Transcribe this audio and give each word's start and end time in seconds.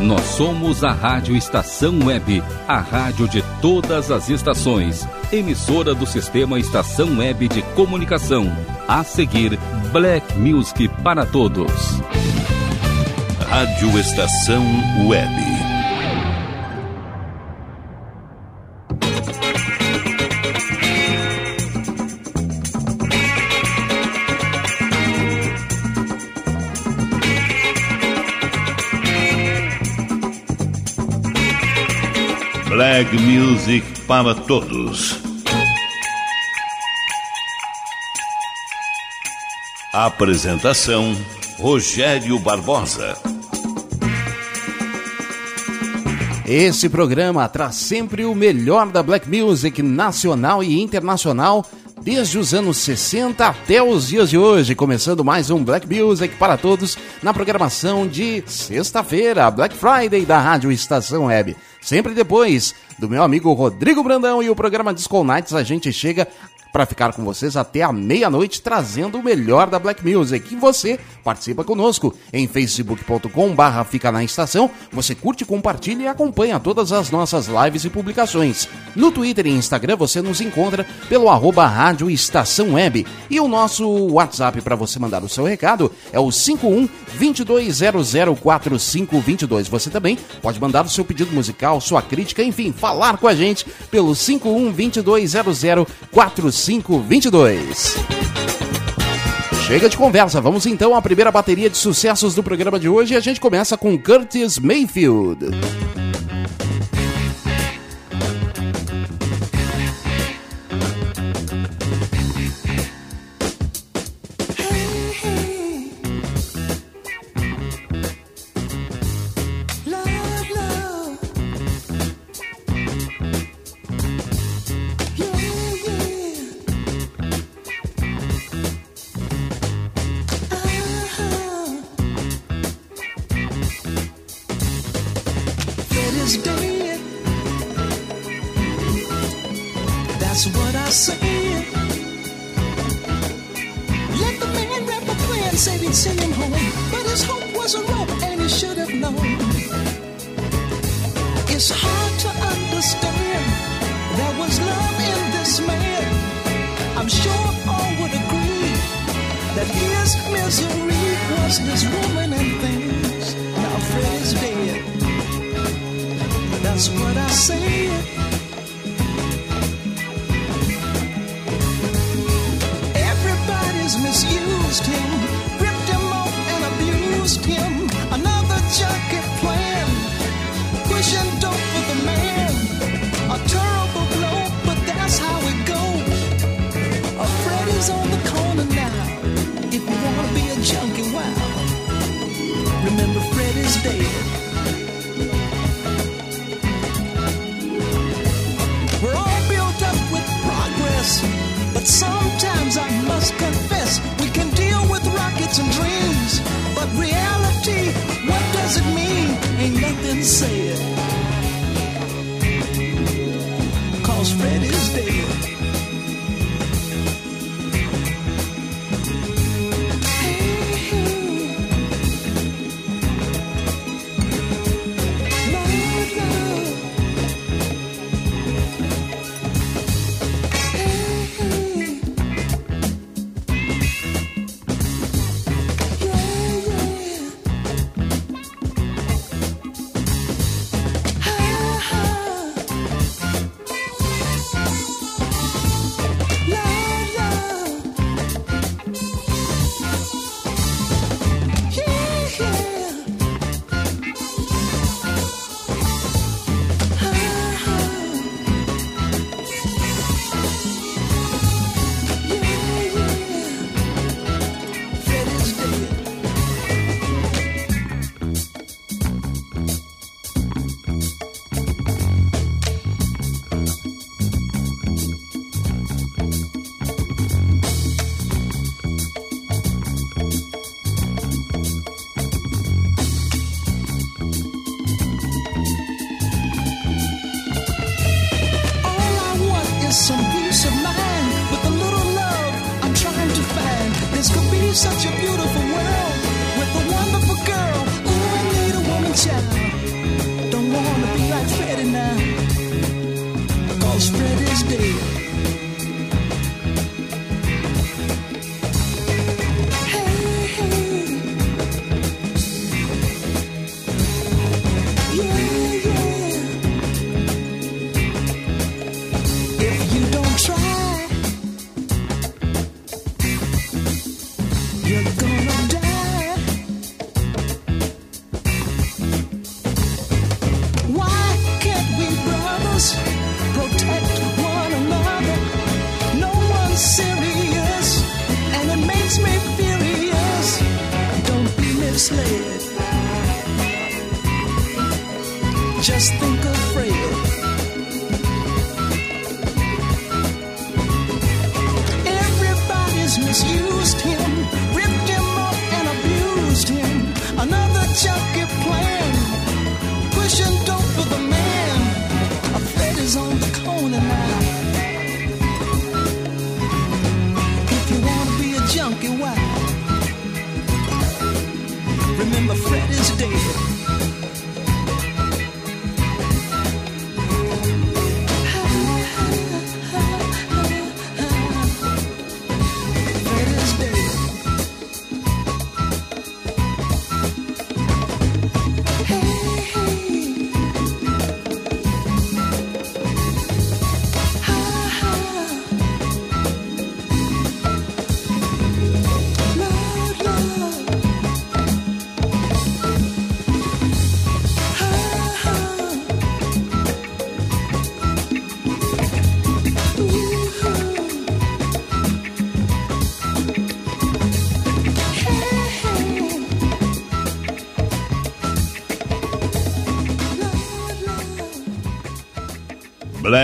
Nós 0.00 0.22
somos 0.22 0.82
a 0.82 0.92
Rádio 0.92 1.36
Estação 1.36 2.06
Web, 2.06 2.42
a 2.66 2.78
rádio 2.78 3.28
de 3.28 3.42
todas 3.60 4.10
as 4.10 4.30
estações. 4.30 5.06
Emissora 5.30 5.94
do 5.94 6.06
Sistema 6.06 6.58
Estação 6.58 7.18
Web 7.18 7.48
de 7.48 7.60
Comunicação. 7.74 8.50
A 8.88 9.04
seguir, 9.04 9.58
Black 9.92 10.34
Music 10.38 10.88
para 11.02 11.26
todos. 11.26 12.00
Rádio 13.46 13.98
Estação 13.98 14.64
Web. 15.06 15.69
Black 33.00 33.16
Music 33.16 34.00
para 34.02 34.34
todos. 34.34 35.22
Apresentação 39.90 41.16
Rogério 41.58 42.38
Barbosa. 42.38 43.16
Esse 46.44 46.90
programa 46.90 47.48
traz 47.48 47.76
sempre 47.76 48.26
o 48.26 48.34
melhor 48.34 48.88
da 48.88 49.02
Black 49.02 49.26
Music 49.26 49.82
nacional 49.82 50.62
e 50.62 50.78
internacional, 50.78 51.64
desde 52.02 52.38
os 52.38 52.52
anos 52.52 52.76
60 52.76 53.46
até 53.46 53.82
os 53.82 54.08
dias 54.08 54.28
de 54.28 54.36
hoje, 54.36 54.74
começando 54.74 55.24
mais 55.24 55.48
um 55.48 55.64
Black 55.64 55.86
Music 55.88 56.36
para 56.36 56.58
todos 56.58 56.98
na 57.22 57.32
programação 57.32 58.06
de 58.06 58.44
sexta-feira, 58.46 59.50
Black 59.50 59.74
Friday 59.74 60.26
da 60.26 60.38
Rádio 60.38 60.70
Estação 60.70 61.24
Web. 61.24 61.56
Sempre 61.80 62.12
depois 62.12 62.74
do 63.00 63.08
meu 63.08 63.22
amigo 63.22 63.50
Rodrigo 63.54 64.02
Brandão 64.04 64.42
e 64.42 64.50
o 64.50 64.54
programa 64.54 64.92
Disco 64.92 65.24
Nights, 65.24 65.54
a 65.54 65.62
gente 65.62 65.90
chega 65.90 66.28
para 66.72 66.86
ficar 66.86 67.12
com 67.12 67.22
vocês 67.24 67.56
até 67.56 67.82
a 67.82 67.92
meia-noite, 67.92 68.62
trazendo 68.62 69.18
o 69.18 69.22
melhor 69.22 69.68
da 69.68 69.78
Black 69.78 70.02
Music. 70.06 70.54
E 70.54 70.56
você 70.56 70.98
participa 71.24 71.64
conosco 71.64 72.14
em 72.32 72.46
facebook.com 72.46 73.54
barra 73.54 73.84
Fica 73.84 74.10
na 74.12 74.24
Estação. 74.24 74.70
Você 74.92 75.14
curte, 75.14 75.44
compartilha 75.44 76.04
e 76.04 76.08
acompanha 76.08 76.58
todas 76.60 76.92
as 76.92 77.10
nossas 77.10 77.48
lives 77.48 77.84
e 77.84 77.90
publicações. 77.90 78.66
No 78.94 79.12
Twitter 79.12 79.46
e 79.46 79.50
Instagram 79.50 79.96
você 79.96 80.22
nos 80.22 80.40
encontra 80.40 80.86
pelo 81.08 81.28
arroba 81.28 81.66
Rádio 81.66 82.08
Estação 82.10 82.74
Web. 82.74 83.04
E 83.28 83.40
o 83.40 83.48
nosso 83.48 83.88
WhatsApp 84.12 84.60
para 84.60 84.76
você 84.76 84.96
mandar 84.98 85.24
o 85.24 85.28
seu 85.28 85.44
recado 85.44 85.90
é 86.12 86.20
o 86.20 86.30
51 86.30 86.88
22004522. 87.18 89.68
Você 89.68 89.90
também 89.90 90.16
pode 90.40 90.60
mandar 90.60 90.84
o 90.84 90.88
seu 90.88 91.04
pedido 91.04 91.32
musical, 91.32 91.80
sua 91.80 92.02
crítica, 92.02 92.40
enfim, 92.42 92.72
falar 92.72 93.16
com 93.18 93.26
a 93.26 93.34
gente 93.34 93.66
pelo 93.90 94.14
51 94.14 94.72
22004522. 94.72 96.59
3522. 96.64 97.96
Chega 99.66 99.88
de 99.88 99.96
conversa, 99.96 100.40
vamos 100.40 100.66
então 100.66 100.94
à 100.94 101.00
primeira 101.00 101.30
bateria 101.30 101.70
de 101.70 101.76
sucessos 101.76 102.34
do 102.34 102.42
programa 102.42 102.78
de 102.78 102.88
hoje 102.88 103.14
e 103.14 103.16
a 103.16 103.20
gente 103.20 103.40
começa 103.40 103.78
com 103.78 103.96
Curtis 103.98 104.58
Mayfield. 104.58 105.46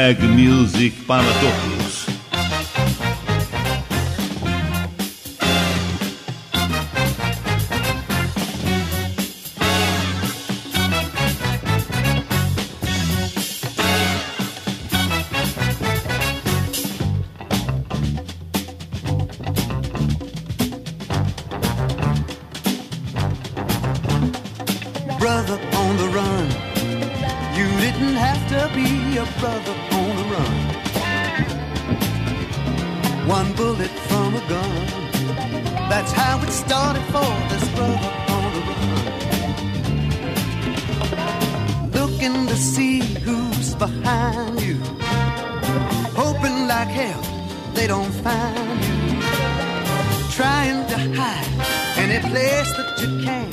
Black 0.06 0.20
Music 0.20 0.94
para 1.04 1.24
todos. 1.40 2.06
Brother 25.18 25.58
on 25.74 25.96
the 25.96 26.08
run, 26.14 26.46
you 27.56 27.66
didn't 27.80 28.14
have 28.14 28.48
to 28.50 28.72
be 28.72 29.18
a 29.18 29.24
brother 29.40 29.95
run. 30.38 30.56
One 33.26 33.52
bullet 33.54 33.94
from 34.08 34.34
a 34.34 34.42
gun, 34.48 34.86
that's 35.90 36.12
how 36.12 36.40
it 36.42 36.50
started 36.50 37.04
for 37.14 37.32
this 37.50 37.68
brother 37.74 38.12
on 38.34 38.52
the 38.54 38.60
run. 38.68 38.86
Looking 41.92 42.46
to 42.46 42.56
see 42.56 43.00
who's 43.24 43.74
behind 43.74 44.60
you, 44.60 44.78
hoping 46.14 46.66
like 46.68 46.88
hell 46.88 47.22
they 47.74 47.86
don't 47.86 48.12
find 48.26 48.84
you. 48.84 48.96
Trying 50.30 50.86
to 50.92 50.98
hide 51.18 51.52
any 51.96 52.20
place 52.28 52.70
that 52.76 52.90
you 53.00 53.08
can. 53.24 53.52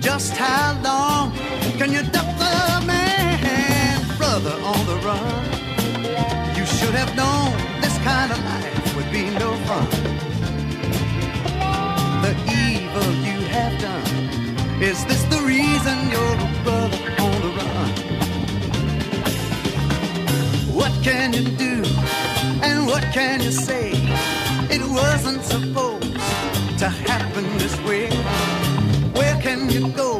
Just 0.00 0.32
how 0.36 0.78
long 0.82 1.32
can 1.78 1.92
you 1.92 2.02
duck 2.14 2.26
the 2.38 2.82
man, 2.86 4.00
brother 4.16 4.54
on 4.62 4.86
the 4.86 4.96
run? 5.06 5.63
Should 6.94 7.08
have 7.08 7.16
known 7.16 7.50
this 7.80 7.98
kind 8.04 8.30
of 8.30 8.38
life 8.44 8.94
would 8.94 9.10
be 9.10 9.24
no 9.30 9.52
fun. 9.66 9.88
The 12.22 12.34
evil 12.62 13.10
you 13.28 13.40
have 13.50 13.80
done, 13.80 14.80
is 14.80 15.04
this 15.06 15.24
the 15.24 15.40
reason 15.42 15.96
you're 16.12 16.38
a 16.38 16.50
brother 16.62 17.02
on 17.18 17.34
the 17.42 17.50
run? 17.58 17.90
What 20.72 20.92
can 21.02 21.32
you 21.32 21.42
do 21.66 21.82
and 22.62 22.86
what 22.86 23.02
can 23.12 23.40
you 23.40 23.50
say? 23.50 23.90
It 24.70 24.82
wasn't 24.88 25.42
supposed 25.42 26.14
to 26.78 26.88
happen 26.88 27.44
this 27.58 27.76
way. 27.80 28.08
Where 29.14 29.36
can 29.42 29.68
you 29.68 29.88
go 29.88 30.13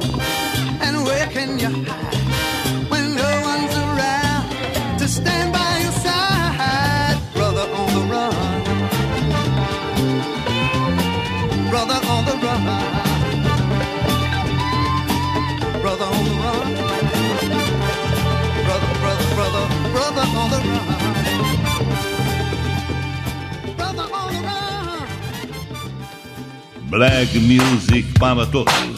Black 26.95 27.35
Music 27.41 28.07
para 28.21 28.47
todos. 28.47 28.94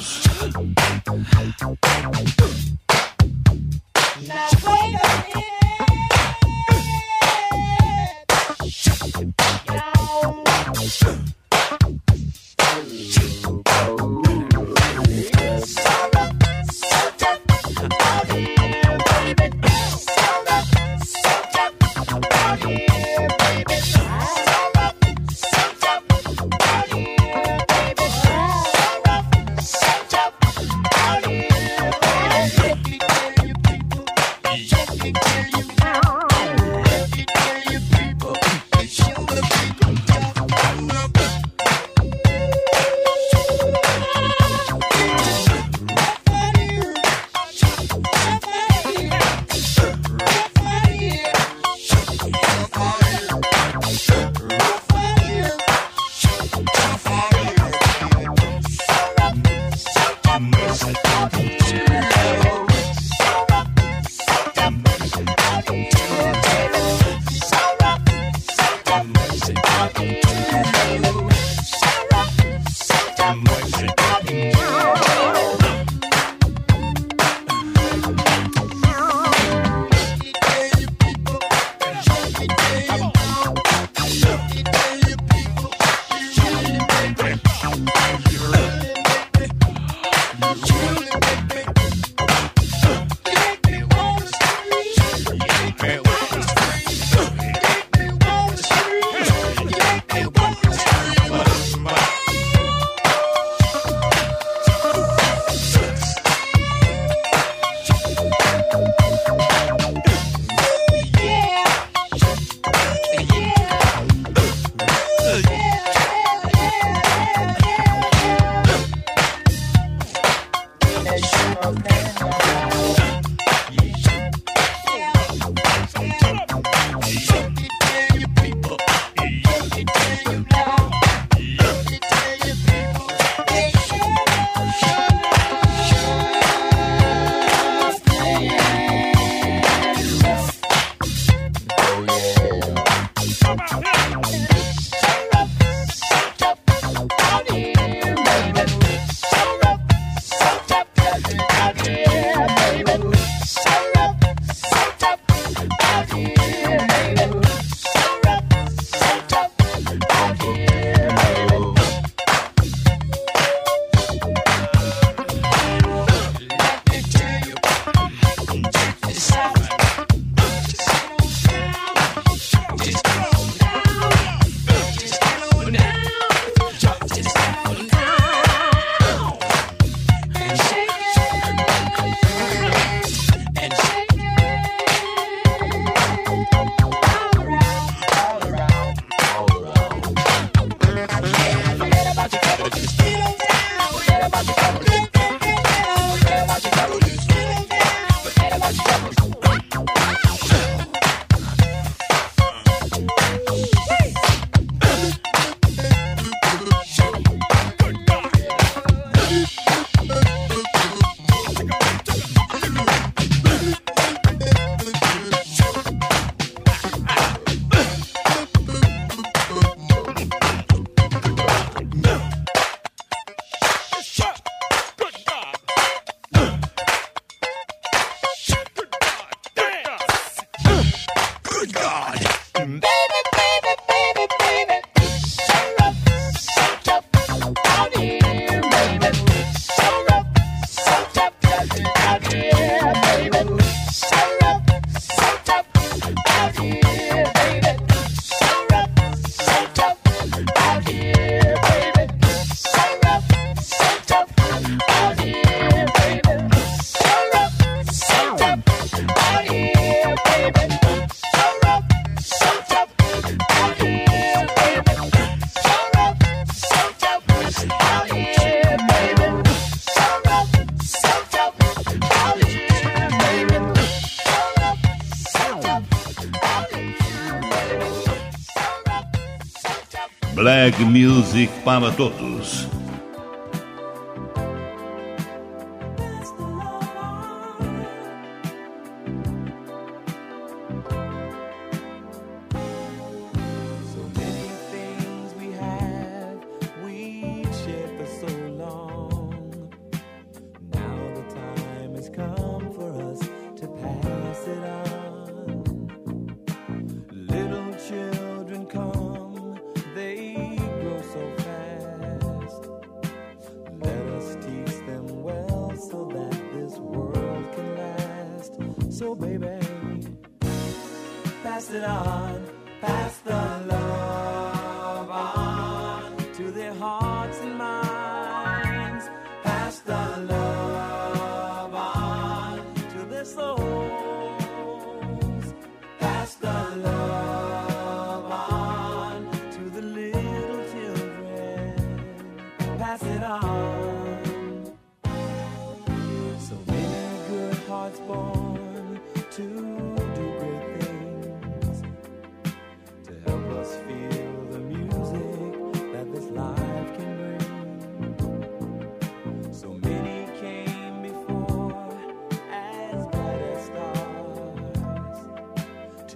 Music 280.80 281.48
para 281.64 281.92
todos. 281.92 282.65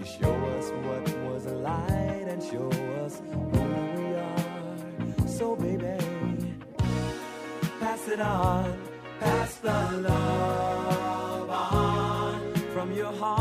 show 0.04 0.34
us 0.56 0.70
what 0.70 1.18
was 1.24 1.46
a 1.46 1.54
light 1.54 2.26
and 2.28 2.42
show 2.42 2.68
us 3.04 3.20
who 3.32 3.38
we 3.38 4.14
are. 4.14 5.28
So, 5.28 5.56
baby, 5.56 5.96
pass 7.80 8.08
it 8.08 8.20
on, 8.20 8.80
pass 9.20 9.56
the 9.56 9.80
love 10.08 11.50
on 11.50 12.54
from 12.72 12.92
your 12.92 13.12
heart. 13.12 13.39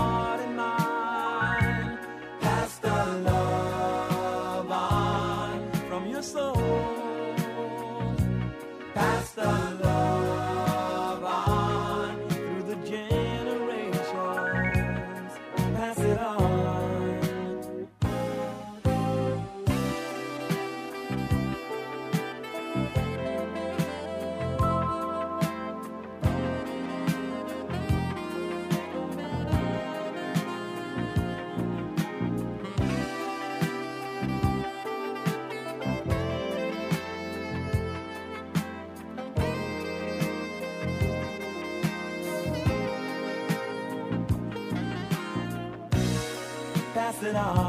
than 47.22 47.36
I. 47.36 47.69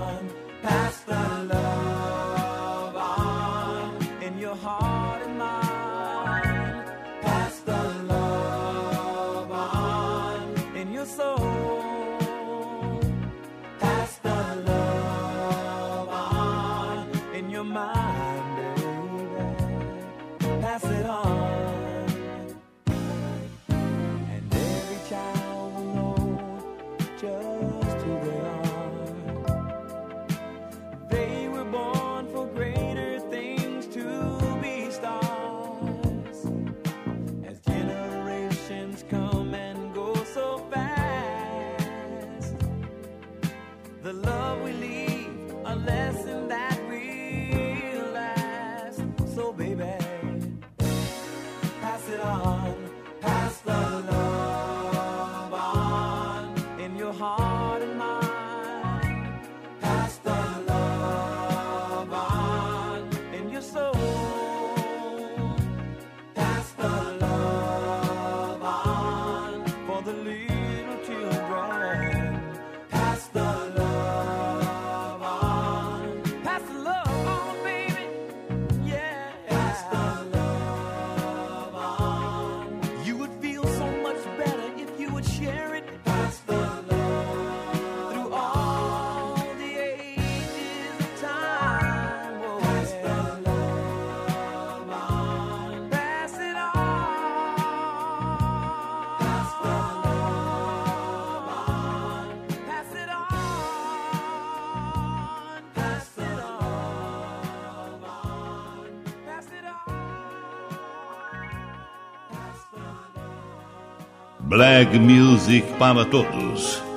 Black 114.51 114.99
Music 114.99 115.65
para 115.79 116.05
todos. 116.05 116.90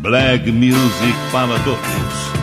Black 0.00 0.50
Music 0.50 1.14
para 1.30 1.58
todos. 1.62 2.39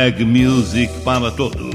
Black 0.00 0.24
Music 0.24 0.90
para 1.04 1.30
todos. 1.30 1.69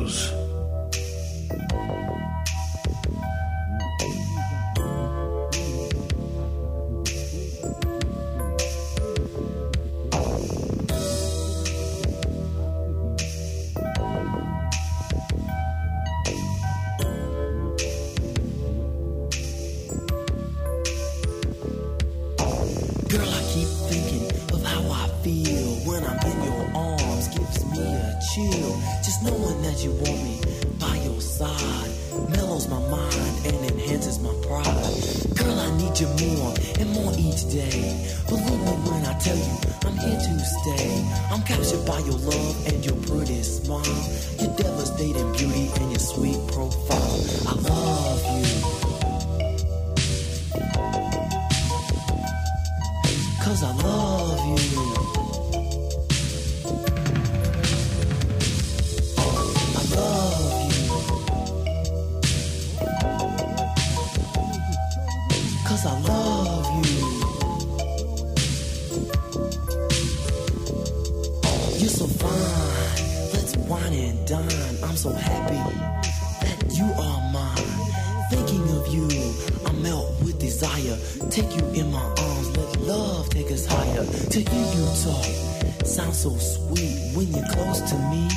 Take 81.36 81.58
you 81.58 81.67
in 81.82 81.91
my 81.91 82.00
arms, 82.00 82.56
let 82.56 82.80
love 82.80 83.30
take 83.30 83.52
us 83.52 83.65
higher. 83.65 84.06
To 84.06 84.39
hear 84.39 84.67
you 84.74 84.86
talk, 85.04 85.86
sounds 85.86 86.19
so 86.19 86.30
sweet. 86.30 87.12
When 87.13 87.28
you're 87.28 87.45
close 87.50 87.82
to 87.91 87.95
me, 88.08 88.30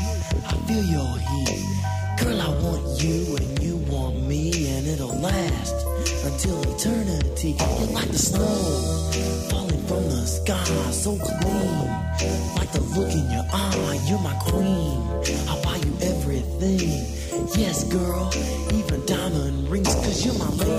I 0.45 0.55
feel 0.67 0.83
your 0.83 1.15
heat. 1.31 1.63
Girl, 2.19 2.41
I 2.41 2.49
want 2.61 3.01
you 3.01 3.37
and 3.37 3.63
you 3.63 3.77
want 3.89 4.21
me, 4.27 4.51
and 4.75 4.89
it'll 4.89 5.17
last 5.21 5.77
until 6.25 6.61
eternity. 6.75 7.55
You're 7.79 7.93
like 7.95 8.09
the 8.09 8.19
snow 8.19 8.59
falling 9.49 9.87
from 9.87 10.03
the 10.03 10.27
sky, 10.27 10.65
so 10.91 11.17
clean. 11.17 11.87
Like 12.57 12.73
the 12.73 12.81
look 12.81 13.13
in 13.13 13.31
your 13.31 13.47
eye, 13.53 14.01
you're 14.09 14.19
my 14.19 14.35
queen. 14.43 14.99
I'll 15.47 15.63
buy 15.63 15.77
you 15.77 15.97
everything. 16.03 17.15
Yes, 17.57 17.85
girl, 17.85 18.29
even 18.75 19.07
diamond 19.07 19.69
rings, 19.69 19.95
cause 19.95 20.27
you're 20.27 20.35
my 20.35 20.51
lady. 20.65 20.78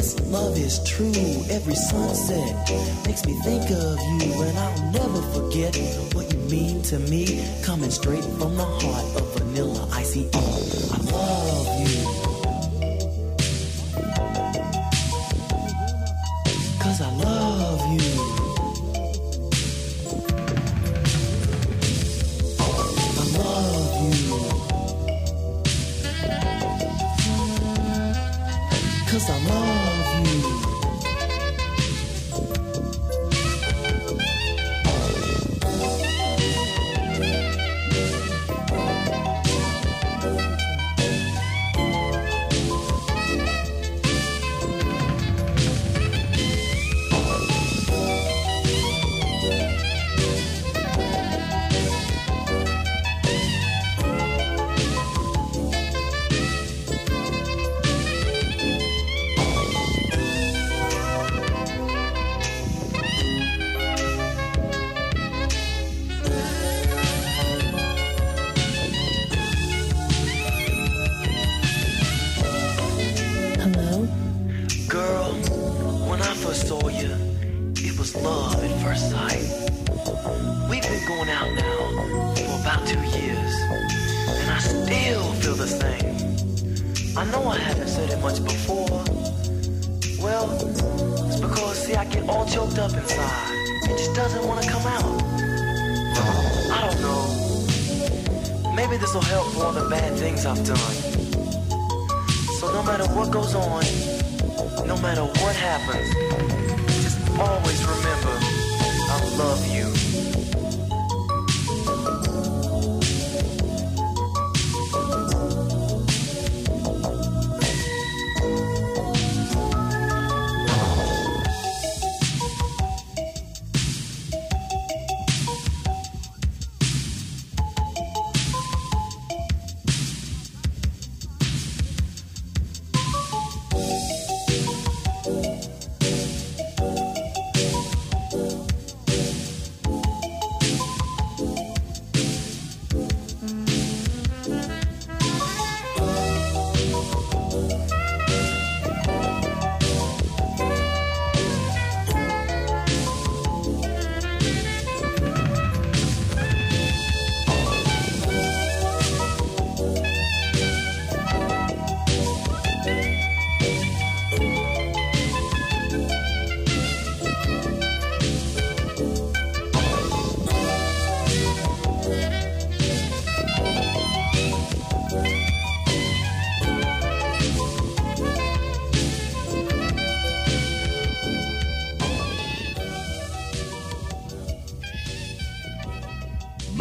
This 0.00 0.18
love 0.28 0.56
is 0.56 0.82
true. 0.84 1.12
Every 1.50 1.74
sunset 1.74 2.56
makes 3.04 3.26
me 3.26 3.34
think 3.44 3.70
of 3.70 3.98
you, 4.00 4.42
and 4.44 4.58
I'll 4.58 4.92
never 4.92 5.20
forget 5.34 5.76
what 6.14 6.32
you 6.32 6.38
mean 6.48 6.80
to 6.84 6.98
me. 7.00 7.44
Coming 7.62 7.90
straight 7.90 8.24
from 8.24 8.56
the 8.56 8.64
heart 8.64 9.04
of 9.20 9.34
vanilla 9.34 9.86
icy. 9.92 10.30
I 10.32 10.96
love 11.12 11.39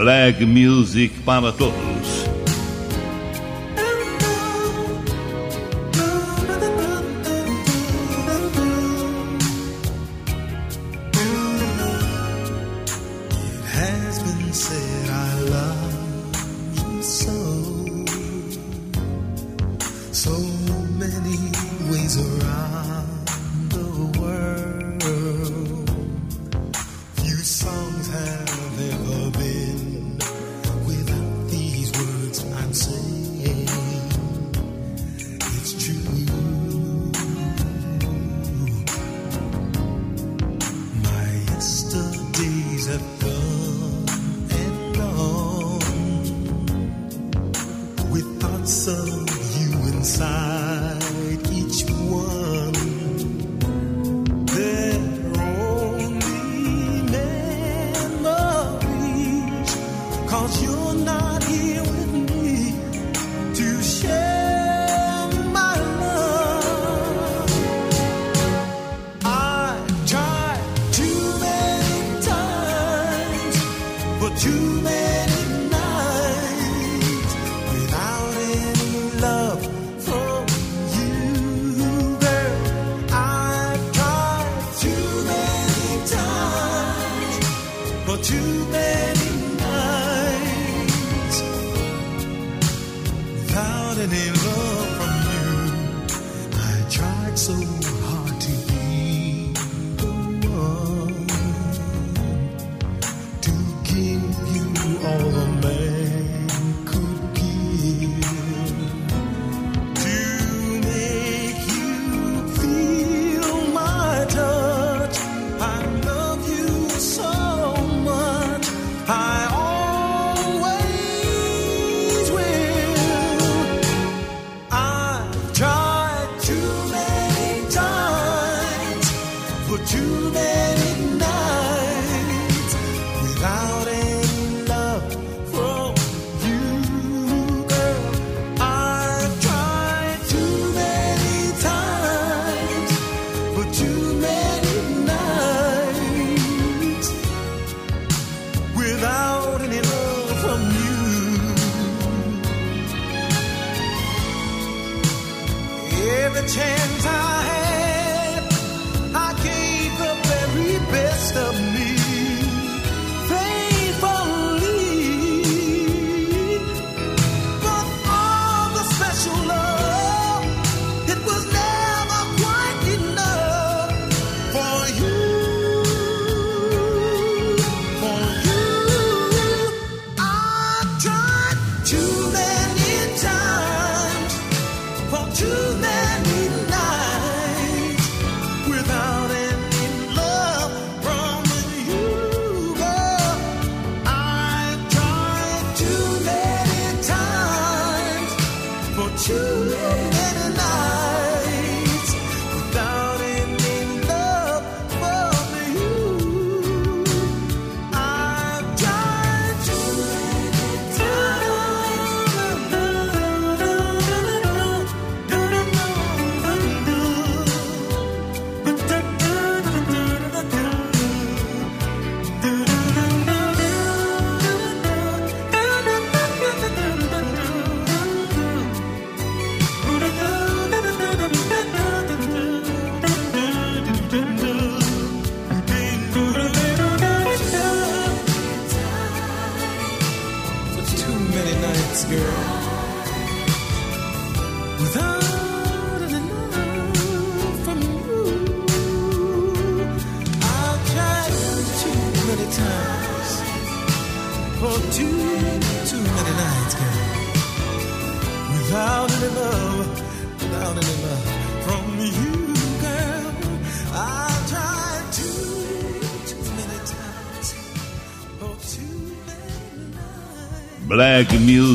Black 0.10 0.43
Music 0.43 1.12
para 1.24 1.52
todos. 1.52 1.88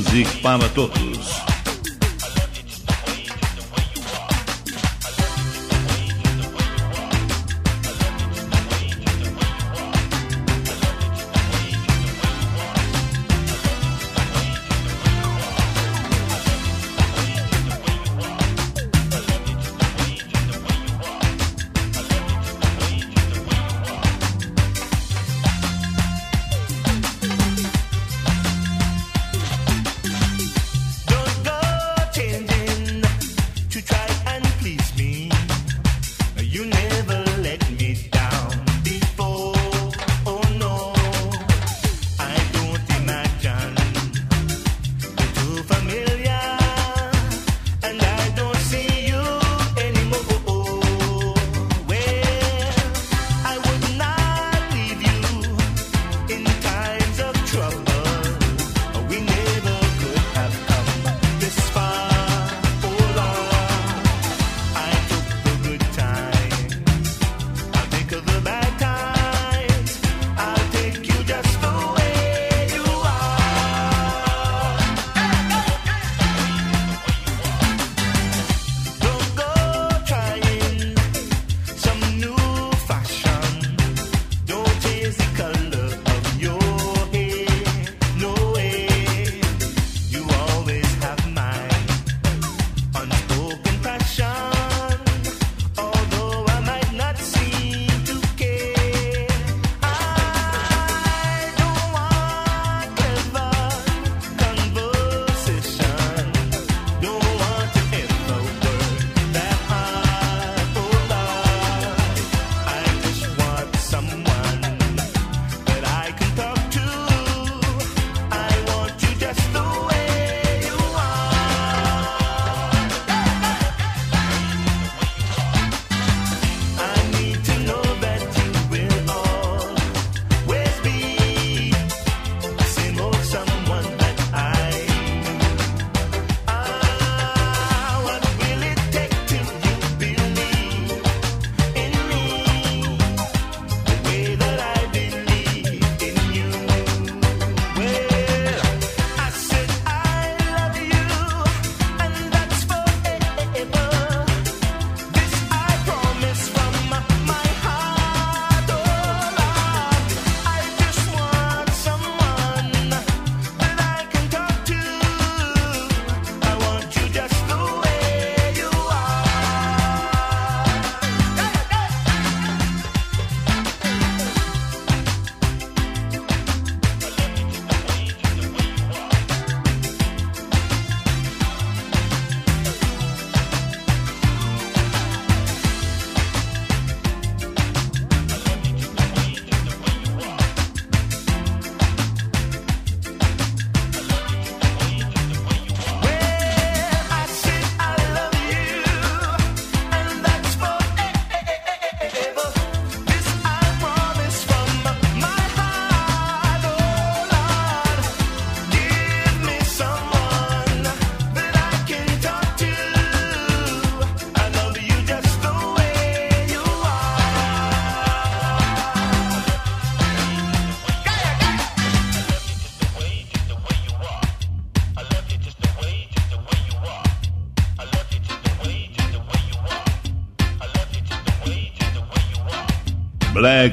Music 0.05 0.43
para 0.43 0.69
todos. 0.69 1.14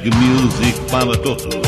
Music 0.00 0.74
para 0.90 1.12
todos. 1.18 1.61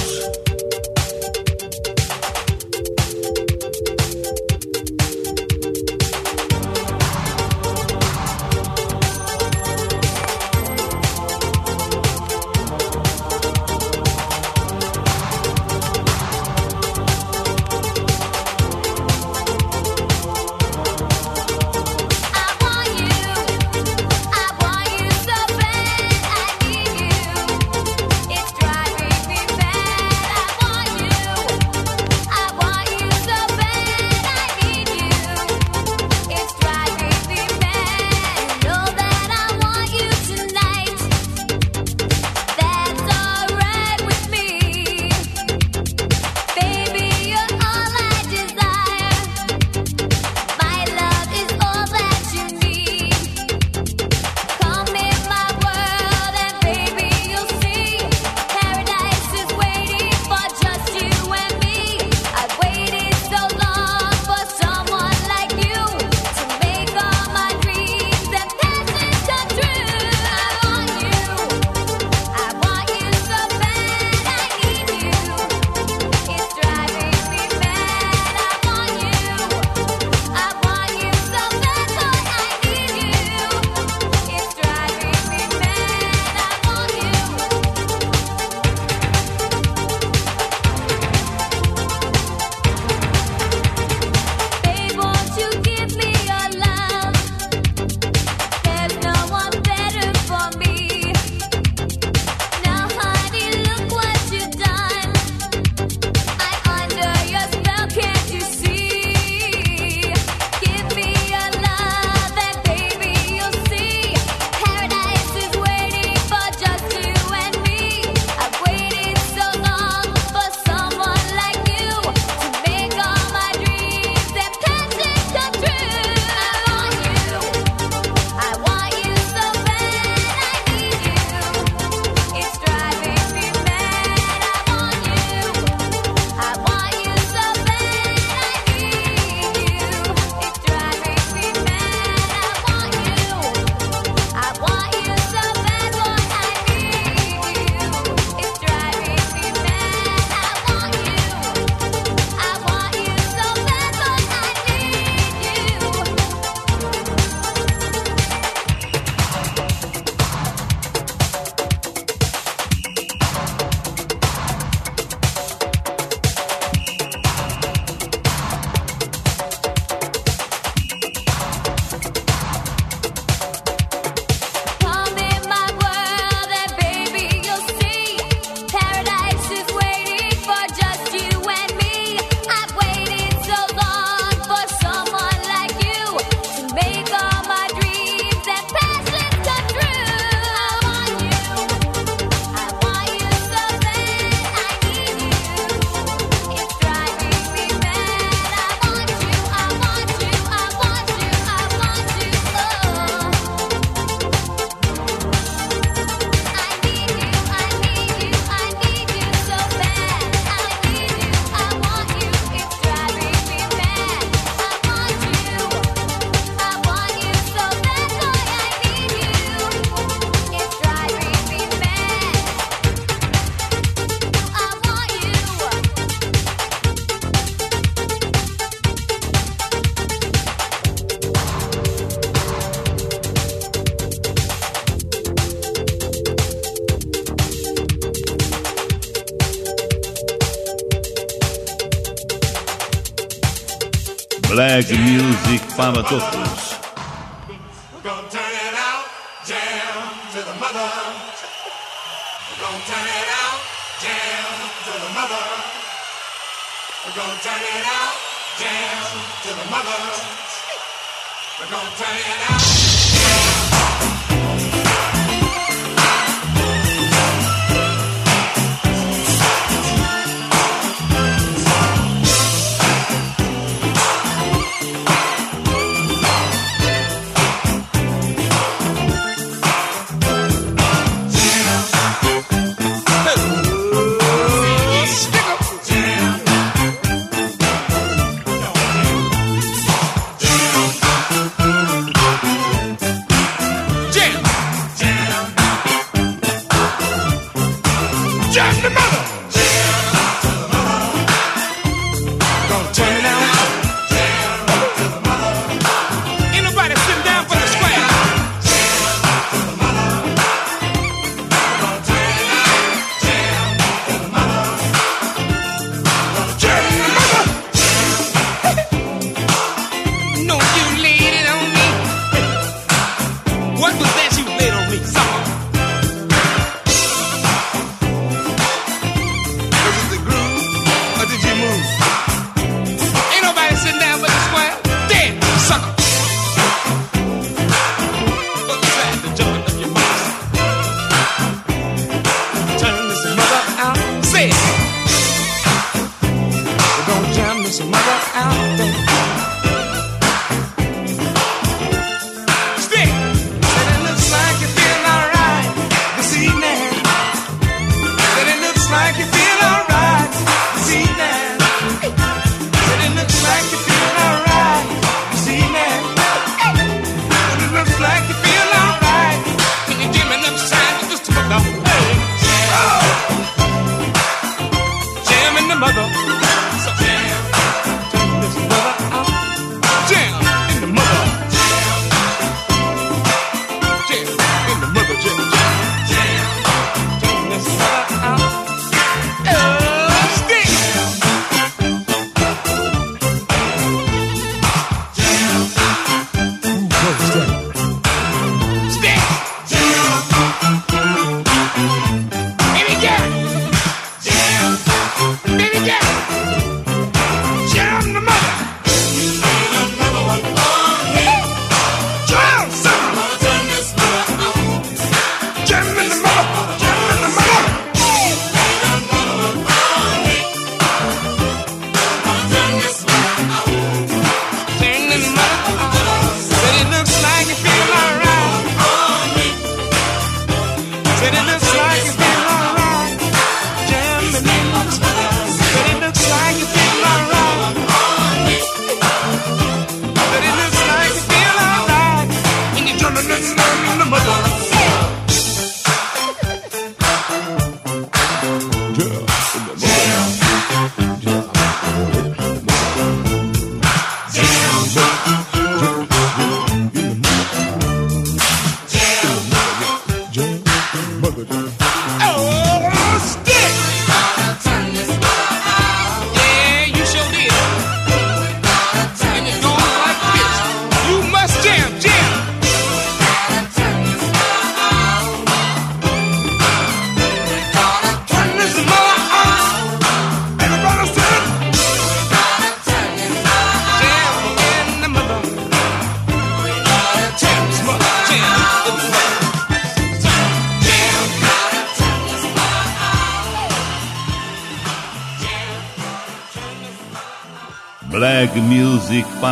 Music 245.92 246.43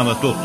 Music 0.04 0.41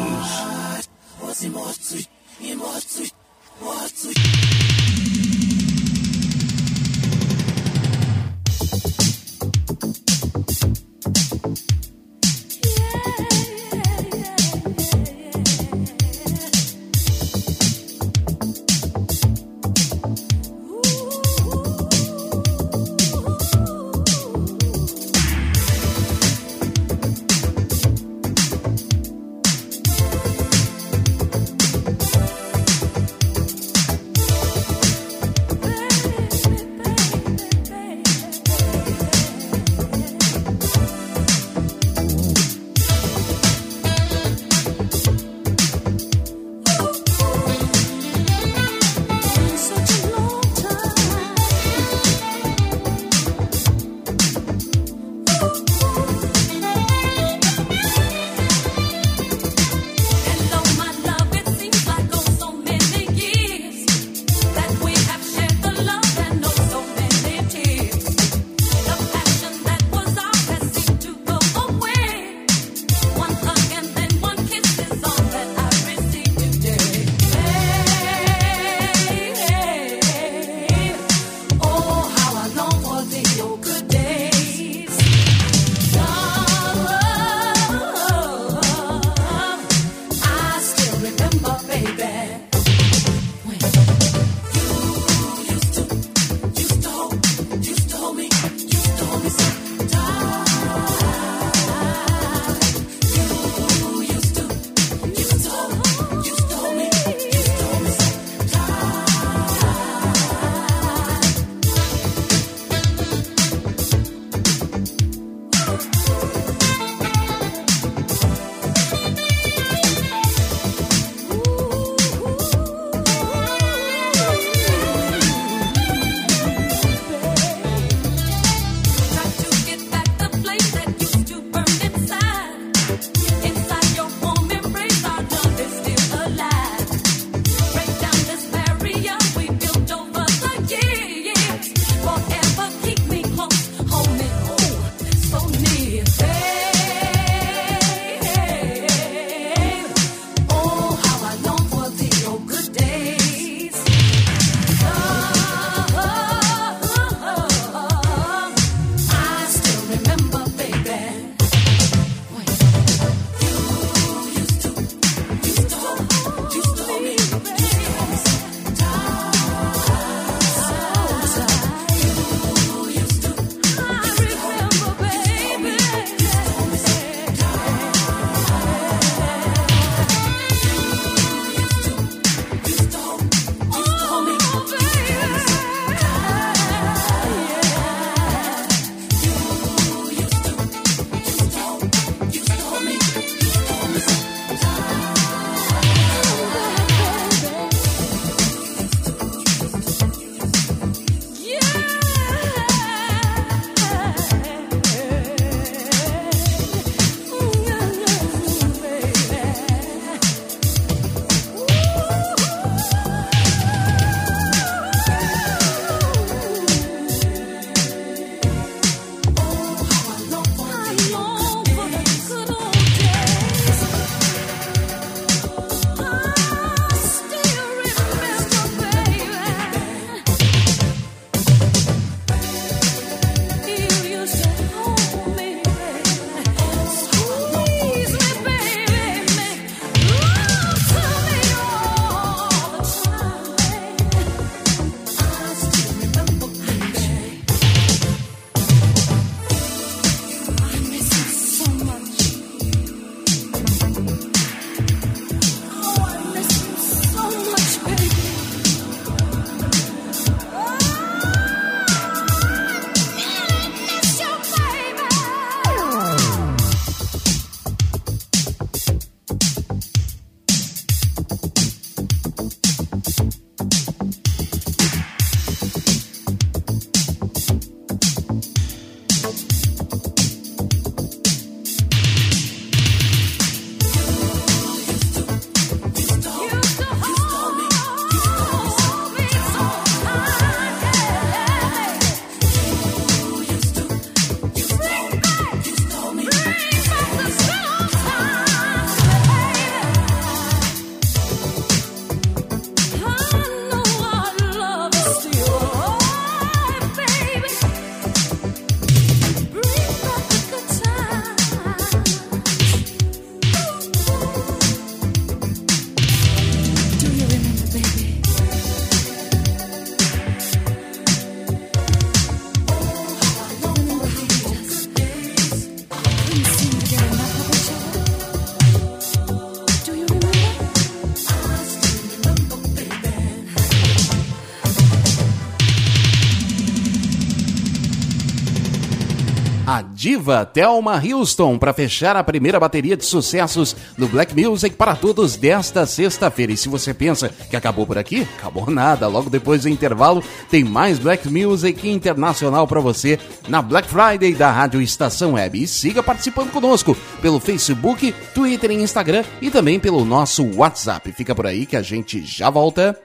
diva 339.98 340.46
Thelma 340.46 341.02
Houston 341.04 341.58
para 341.58 341.74
fechar 341.74 342.16
a 342.16 342.24
primeira 342.24 342.60
bateria 342.60 342.96
de 342.96 343.04
sucessos 343.04 343.76
do 343.98 344.08
Black 344.08 344.40
Music 344.40 344.76
para 344.76 344.96
todos 344.96 345.36
desta 345.36 345.88
sexta-feira. 345.88 346.52
E 346.52 346.58
se 346.58 346.70
você 346.70 346.94
pensa 346.94 347.30
que 347.50 347.56
acabou 347.56 347.88
por 347.88 347.98
aqui, 347.98 348.22
acabou 348.38 348.70
nada. 348.70 349.08
Logo 349.08 349.28
depois 349.28 349.64
do 349.64 349.70
intervalo 349.70 350.24
tem 350.52 350.64
mais 350.64 351.00
Black 351.00 351.28
Music 351.28 351.90
internacional 351.90 352.68
para 352.68 352.80
você 352.80 353.18
na 353.50 353.60
Black 353.60 353.90
Friday 353.90 354.36
da 354.36 354.52
Rádio 354.52 354.84
Estação 354.84 355.34
Web. 355.34 355.64
E 355.64 355.68
siga 355.68 356.04
participando 356.04 356.52
conosco 356.52 356.96
pelo 357.20 357.40
Facebook, 357.40 358.14
Twitter 358.36 358.70
e 358.70 358.76
Instagram 358.76 359.24
e 359.42 359.50
também 359.50 359.80
pelo 359.80 360.06
nosso 360.06 360.46
WhatsApp. 360.58 361.12
Fica 361.12 361.34
por 361.34 361.48
aí 361.48 361.66
que 361.66 361.76
a 361.76 361.82
gente 361.82 362.24
já 362.24 362.52
volta. 362.52 362.96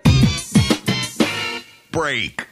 Break. 1.90 2.51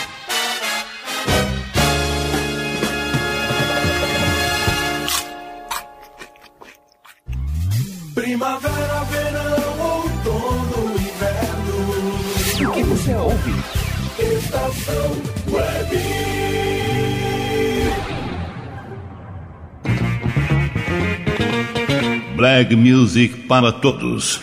Black 22.51 22.75
Music 22.75 23.37
para 23.47 23.71
todos. 23.71 24.41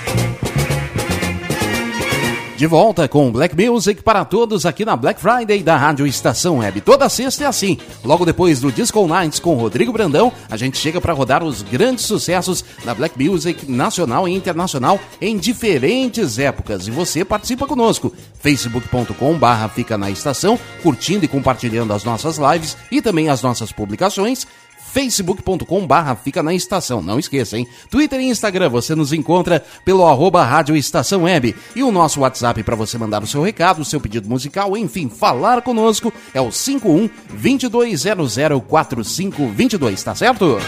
De 2.57 2.67
volta 2.67 3.07
com 3.07 3.31
Black 3.31 3.55
Music 3.55 4.03
para 4.03 4.25
todos 4.25 4.65
aqui 4.65 4.83
na 4.83 4.97
Black 4.97 5.21
Friday 5.21 5.63
da 5.63 5.77
Rádio 5.77 6.07
Estação 6.07 6.57
Web. 6.59 6.81
Toda 6.81 7.07
sexta 7.11 7.45
é 7.45 7.47
assim. 7.47 7.77
Logo 8.03 8.25
depois 8.25 8.63
do 8.63 8.73
Disco 8.73 9.07
Nights 9.07 9.39
com 9.39 9.55
Rodrigo 9.57 9.93
Brandão, 9.93 10.33
a 10.51 10.57
gente 10.57 10.79
chega 10.79 11.03
para 11.03 11.13
rodar 11.13 11.45
os 11.45 11.61
grandes 11.61 12.07
sucessos 12.07 12.65
da 12.83 12.95
Black 12.95 13.23
Music 13.23 13.71
nacional 13.71 14.27
e 14.27 14.35
internacional 14.35 14.99
em 15.21 15.37
diferentes 15.37 16.39
épocas. 16.39 16.89
E 16.89 16.91
você 16.91 17.27
participa 17.27 17.67
conosco. 17.67 18.11
facebook.com 18.41 19.35
barra 19.35 19.69
fica 19.69 19.99
na 19.99 20.11
estação, 20.11 20.59
curtindo 20.83 21.27
e 21.27 21.29
compartilhando 21.29 21.93
as 21.93 22.05
nossas 22.05 22.39
lives 22.39 22.75
e 22.91 23.03
também 23.03 23.29
as 23.29 23.43
nossas 23.43 23.71
publicações 23.71 24.47
facebook.com 24.93 25.87
barra 25.87 26.17
fica 26.17 26.43
na 26.43 26.55
estação. 26.55 27.03
Não 27.03 27.19
esqueça, 27.19 27.59
hein? 27.59 27.67
Twitter 27.91 28.21
e 28.21 28.29
Instagram 28.29 28.69
você 28.69 28.95
nos 28.95 29.13
encontra 29.13 29.65
pelo 29.85 30.07
arroba 30.07 30.45
Rádio 30.45 30.77
Estação 30.77 31.25
Web. 31.25 31.57
E 31.75 31.83
o 31.83 31.93
nosso 31.93 32.21
WhatsApp 32.21 32.63
para 32.63 32.77
você 32.77 32.99
mandar 32.99 33.23
o 33.23 33.27
seu 33.27 33.43
recado, 33.43 33.81
o 33.81 33.85
seu 33.85 34.01
pedido 34.01 34.29
musical, 34.29 34.77
enfim, 34.77 35.09
falar 35.09 35.63
conosco 35.63 36.13
é 36.33 36.41
o 36.41 36.51
51 36.51 37.09
22004522, 37.41 40.03
tá 40.03 40.15
certo? 40.15 40.59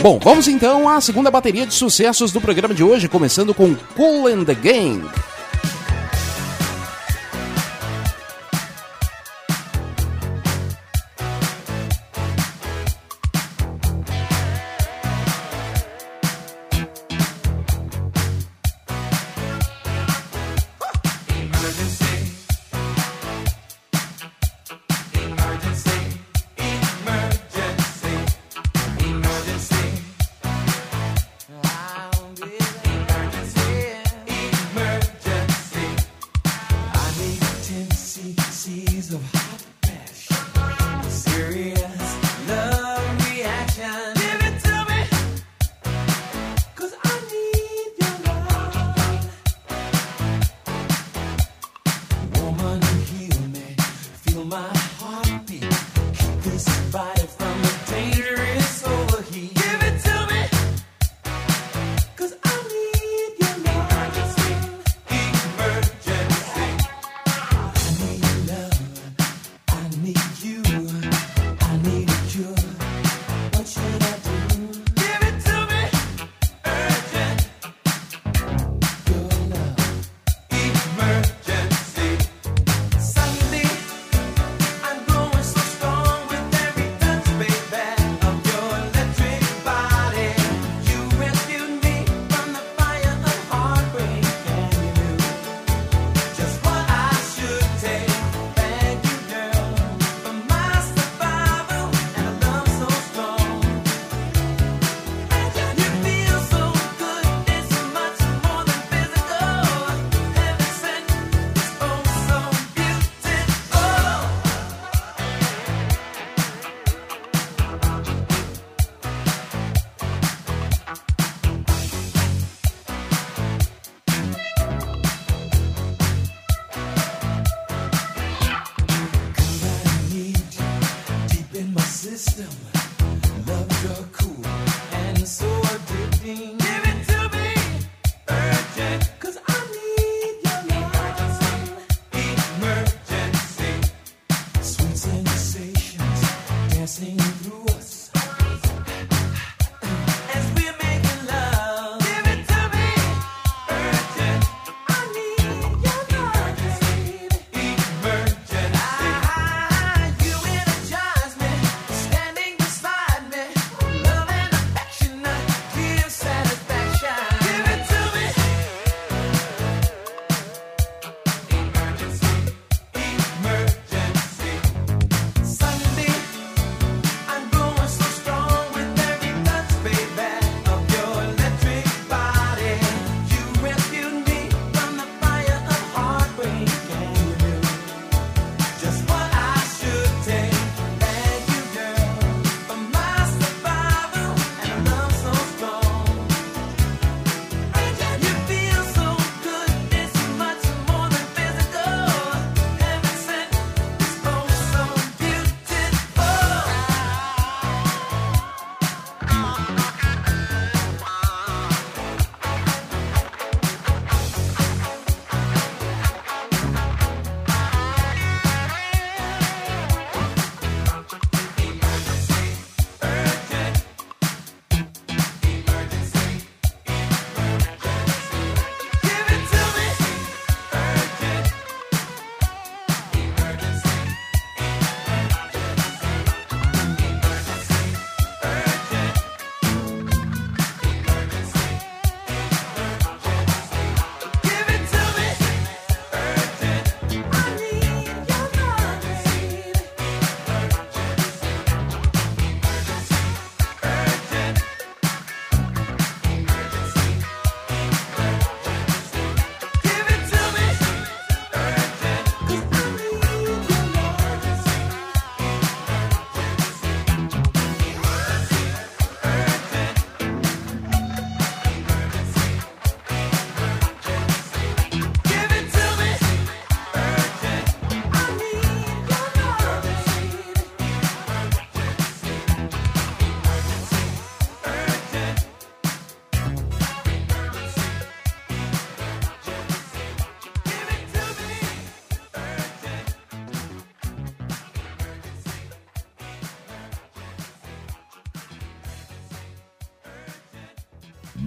Bom, 0.00 0.20
vamos 0.22 0.46
então 0.46 0.88
à 0.88 1.00
segunda 1.00 1.30
bateria 1.30 1.66
de 1.66 1.74
sucessos 1.74 2.30
do 2.30 2.40
programa 2.40 2.72
de 2.72 2.84
hoje, 2.84 3.08
começando 3.08 3.52
com 3.52 3.74
Cool 3.96 4.28
and 4.28 4.44
the 4.44 4.54
Gang. 4.54 5.02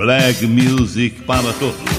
Black 0.02 0.48
Music 0.48 1.14
para 1.28 1.54
todos. 1.54 1.91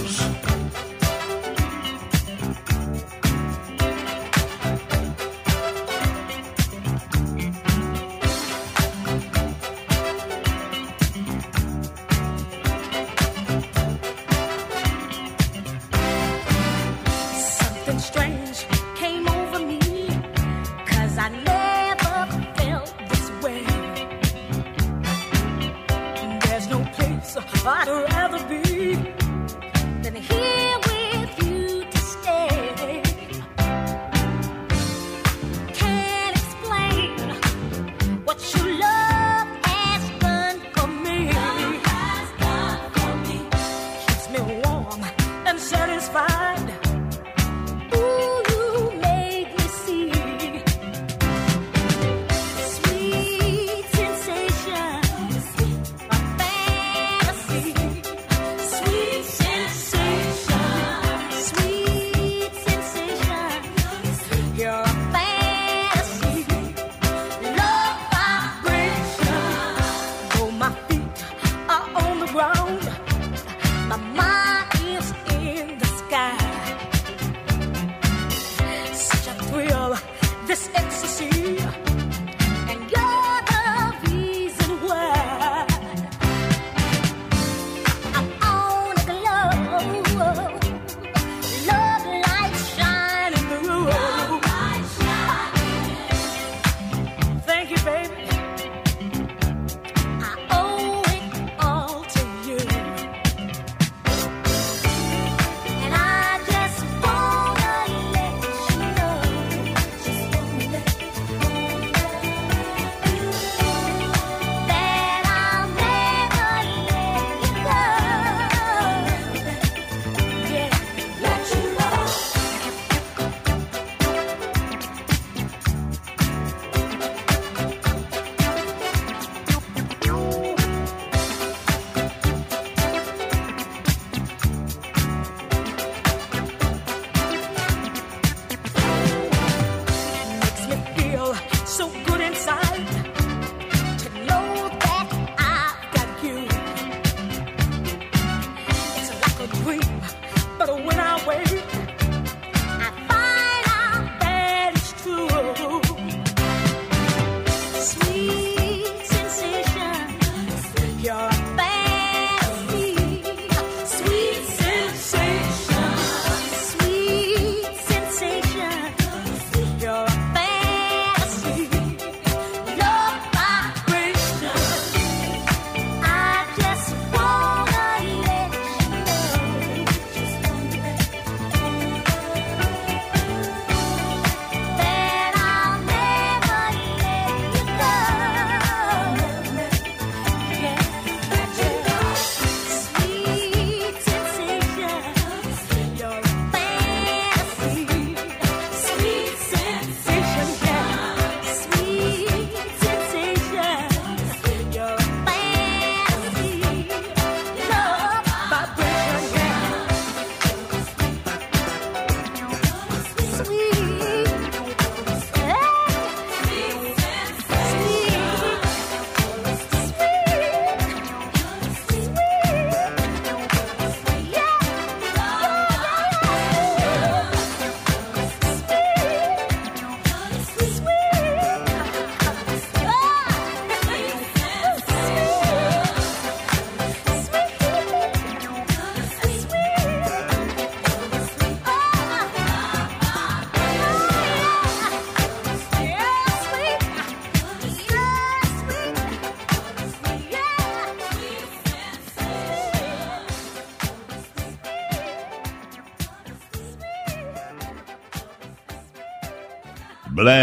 so 141.83 141.89
good 142.05 142.21
inside. 142.21 142.92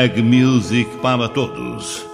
Music 0.08 0.88
para 1.02 1.28
todos. 1.28 2.09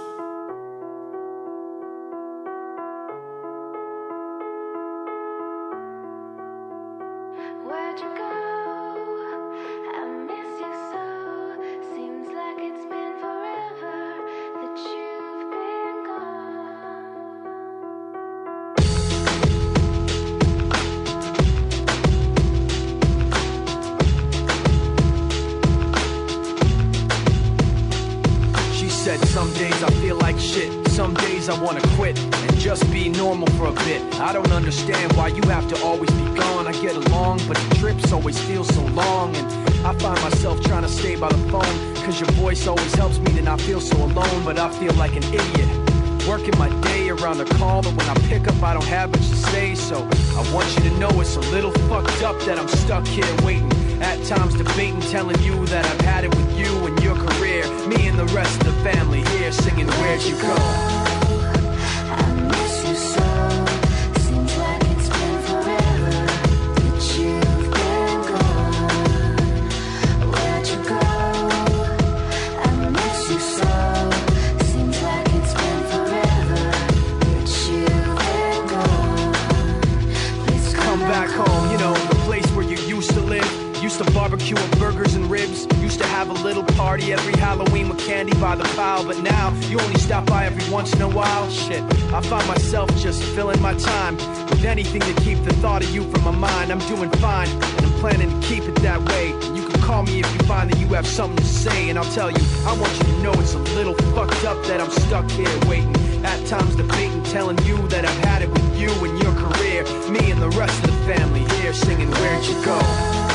that 104.68 104.80
I'm 104.80 104.90
stuck 104.90 105.30
here 105.30 105.48
waiting. 105.68 105.94
At 106.24 106.44
times 106.46 106.74
debating, 106.74 107.22
telling 107.24 107.58
you 107.64 107.76
that 107.88 108.04
I've 108.04 108.24
had 108.24 108.42
it 108.42 108.50
with 108.50 108.78
you 108.78 108.90
and 109.04 109.22
your 109.22 109.32
career. 109.34 109.84
Me 110.10 110.30
and 110.30 110.42
the 110.42 110.50
rest 110.50 110.82
of 110.84 110.90
the 110.90 111.14
family 111.14 111.44
here 111.60 111.72
singing, 111.72 112.10
Where'd 112.10 112.44
you 112.44 112.64
go? 112.64 113.25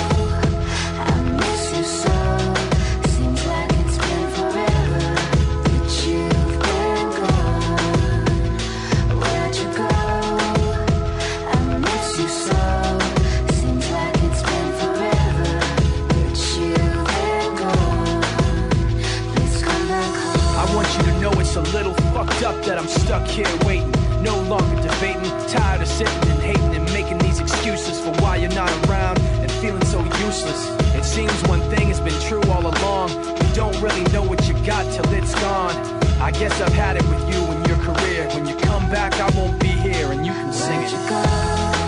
Tired 25.48 25.82
of 25.82 25.88
sitting 25.88 26.30
and 26.30 26.42
hating 26.42 26.76
and 26.76 26.86
making 26.94 27.18
these 27.20 27.40
excuses 27.40 28.00
for 28.00 28.12
why 28.22 28.38
you're 28.38 28.54
not 28.54 28.72
around 28.88 29.20
and 29.42 29.52
feeling 29.52 29.84
so 29.86 30.04
useless. 30.26 30.70
It 30.96 31.04
seems 31.04 31.34
one 31.44 31.62
thing 31.70 31.88
has 31.88 32.00
been 32.00 32.20
true 32.22 32.44
all 32.52 32.66
along. 32.66 33.10
You 33.10 33.54
don't 33.54 33.80
really 33.82 34.04
know 34.12 34.24
what 34.24 34.48
you 34.48 34.54
got 34.66 34.84
till 34.94 35.12
it's 35.14 35.36
gone. 35.36 35.76
I 36.22 36.32
guess 36.32 36.62
I've 36.62 36.74
had 36.74 36.98
it 36.98 37.04
with 37.10 37.22
you 37.34 37.42
and 37.52 37.68
your 37.68 37.78
career. 37.78 38.28
When 38.30 38.48
you 38.48 38.56
come 38.58 38.90
back, 38.90 39.14
I 39.16 39.30
won't 39.38 39.60
be 39.60 39.70
here 39.70 40.12
and 40.12 40.26
you 40.26 40.32
can 40.32 40.52
Where'd 40.52 40.56
sing 40.56 40.82
it. 40.82 40.92
You 40.92 41.10
go? 41.10 41.81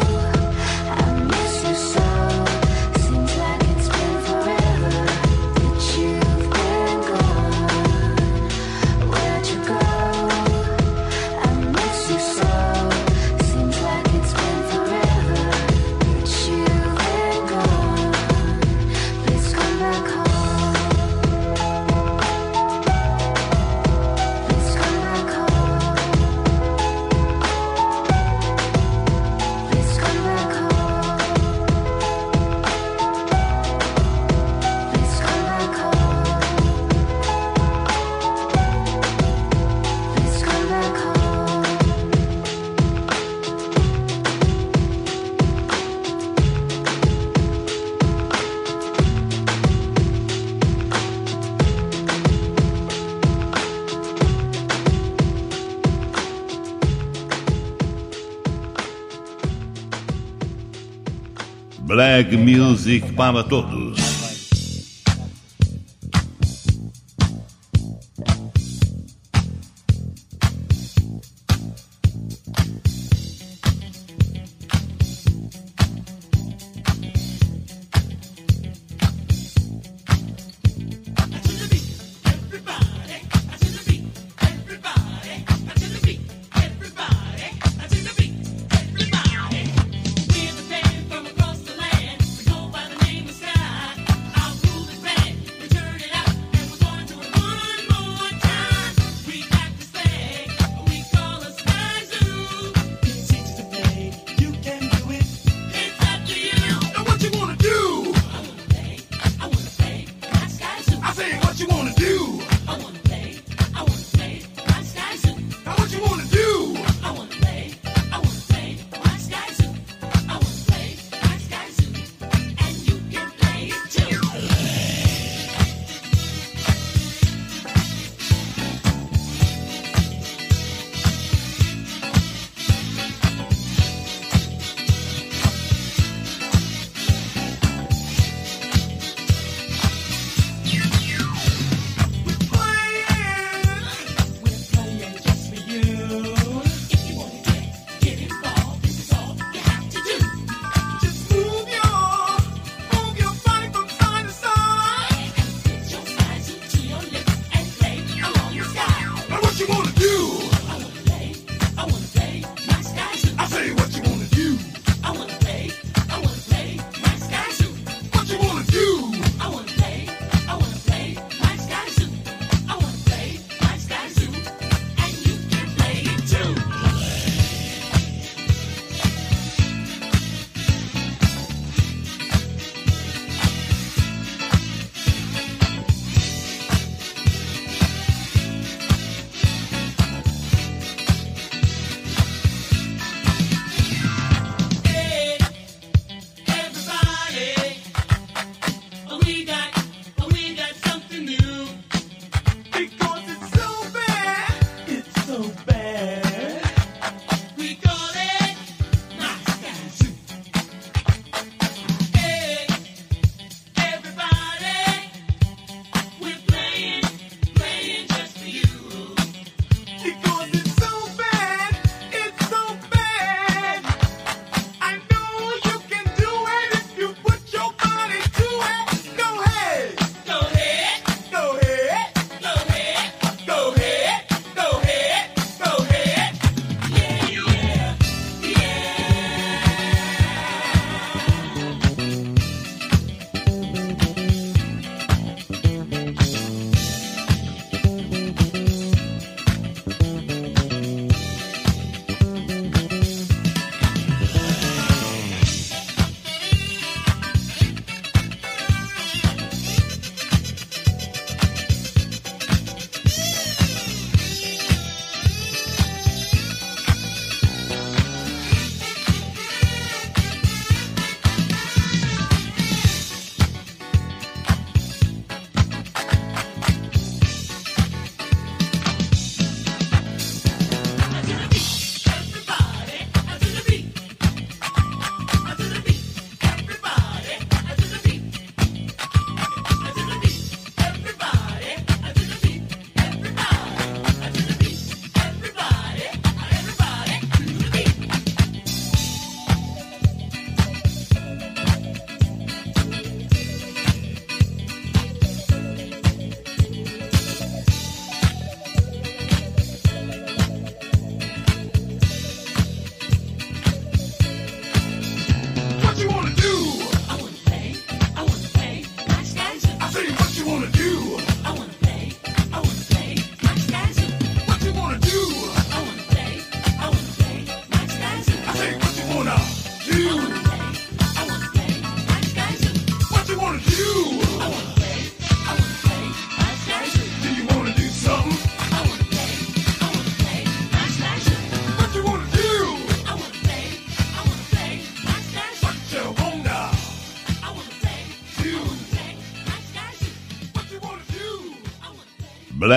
Music 62.22 63.12
para 63.16 63.44
todos. 63.44 63.93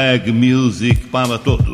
Black 0.06 0.30
Music 0.30 1.08
para 1.10 1.36
todos. 1.36 1.65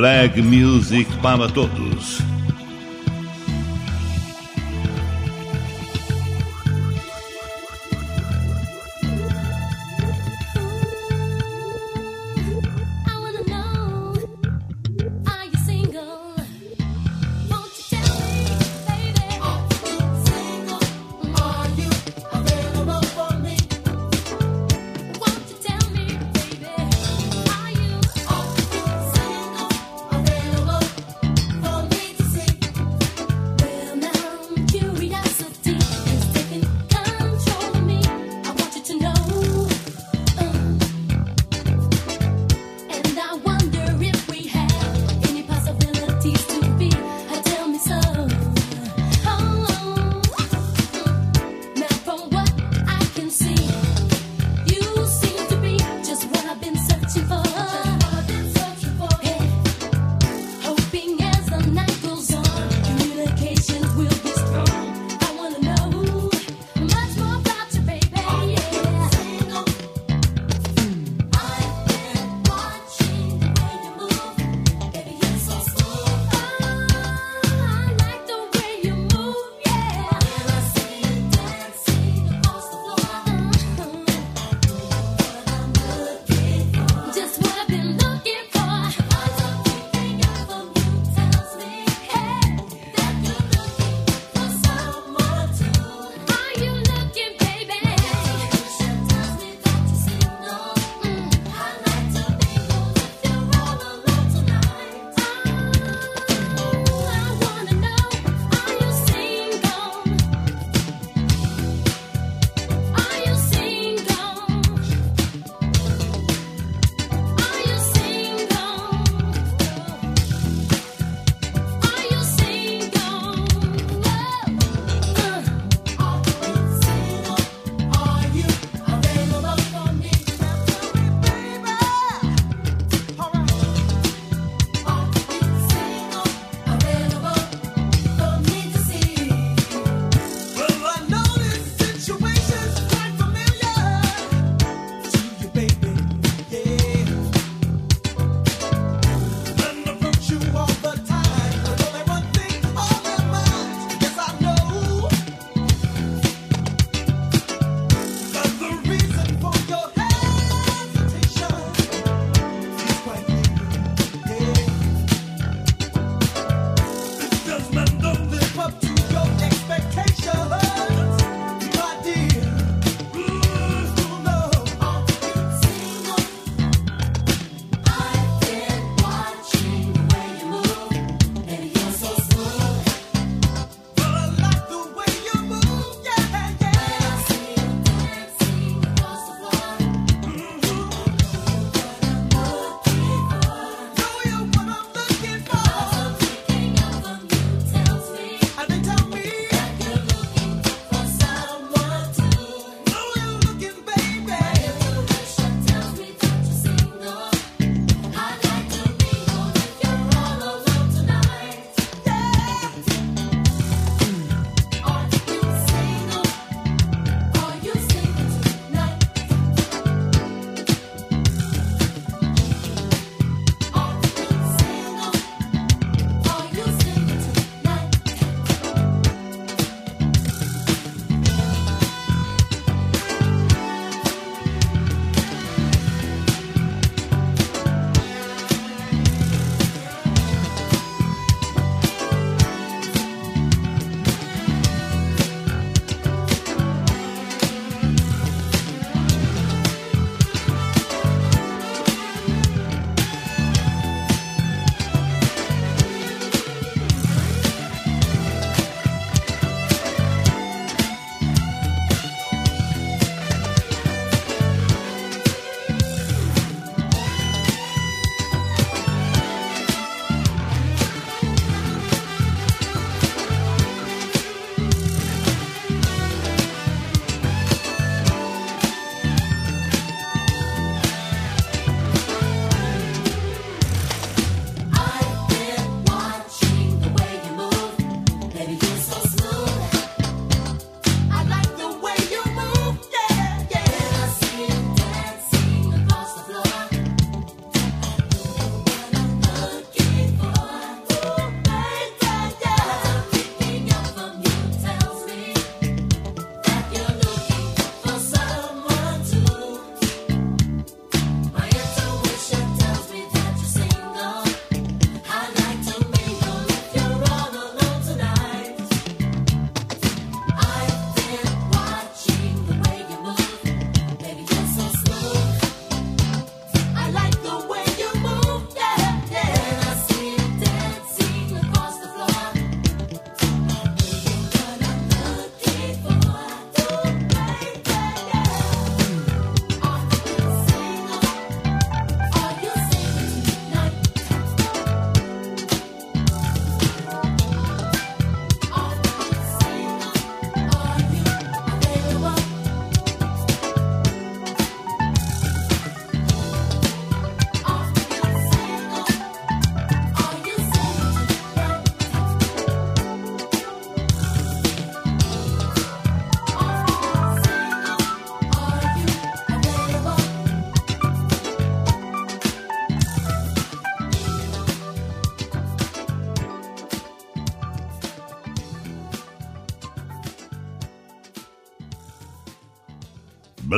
Black 0.00 0.40
Music 0.40 1.06
para 1.20 1.46
todos. 1.46 2.29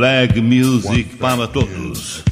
Flag 0.03 0.43
music 0.43 1.17
para 1.21 1.47
todos. 1.47 2.25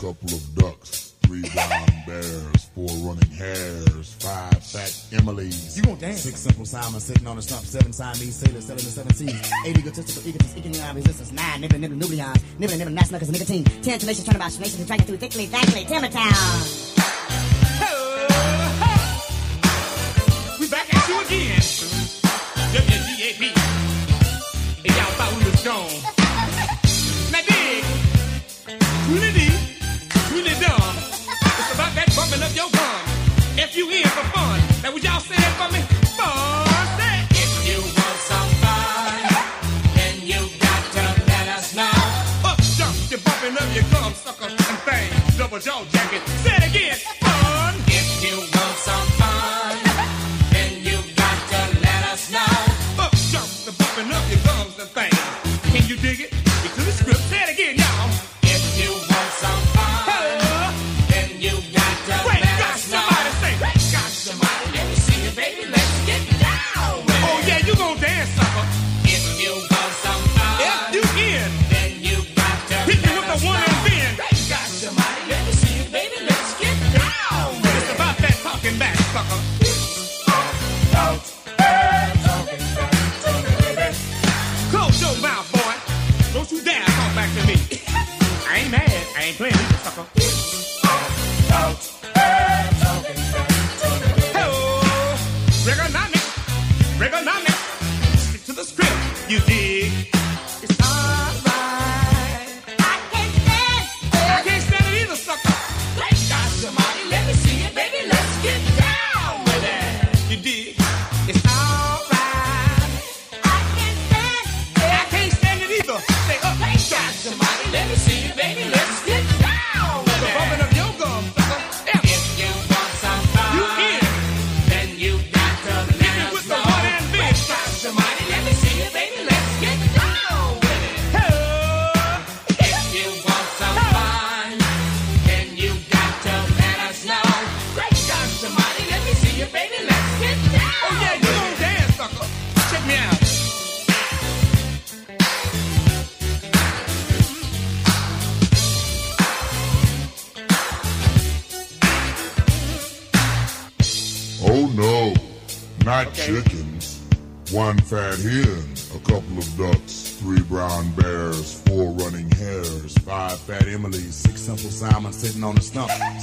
four 2.75 2.89
running 3.07 3.31
hairs, 3.31 4.15
five 4.19 4.61
fat 4.61 4.93
Emily's. 5.13 5.77
You 5.77 5.85
gon' 5.85 5.97
dance. 5.99 6.23
Six 6.23 6.41
simple 6.41 6.65
Simon 6.65 6.99
sitting 6.99 7.29
on 7.29 7.37
the 7.37 7.43
stump, 7.43 7.65
seven 7.65 7.93
Siamese 7.93 8.35
sailors, 8.35 8.65
seven 8.65 8.83
and 8.83 8.93
seven 8.93 9.15
seas. 9.15 9.53
Eight 9.65 9.79
egotistical 9.79 10.29
egotists, 10.29 10.57
eking 10.57 10.75
your 10.75 10.95
resistance. 10.95 11.31
Nine 11.31 11.61
nibbling, 11.61 11.83
nibbling, 11.83 12.01
nucleons. 12.01 12.43
Nibbling, 12.59 12.79
nibbling, 12.79 12.97
nice 12.97 13.13
knuckles, 13.13 13.31
nicotine. 13.31 13.63
Ten 13.63 14.01
tenacious, 14.01 14.25
turnabout, 14.25 14.51
tenacious, 14.51 14.83
attracted 14.83 15.07
to 15.07 15.17
thickly, 15.17 15.47
thickly, 15.47 15.85
timber 15.85 16.09
town. 16.09 16.80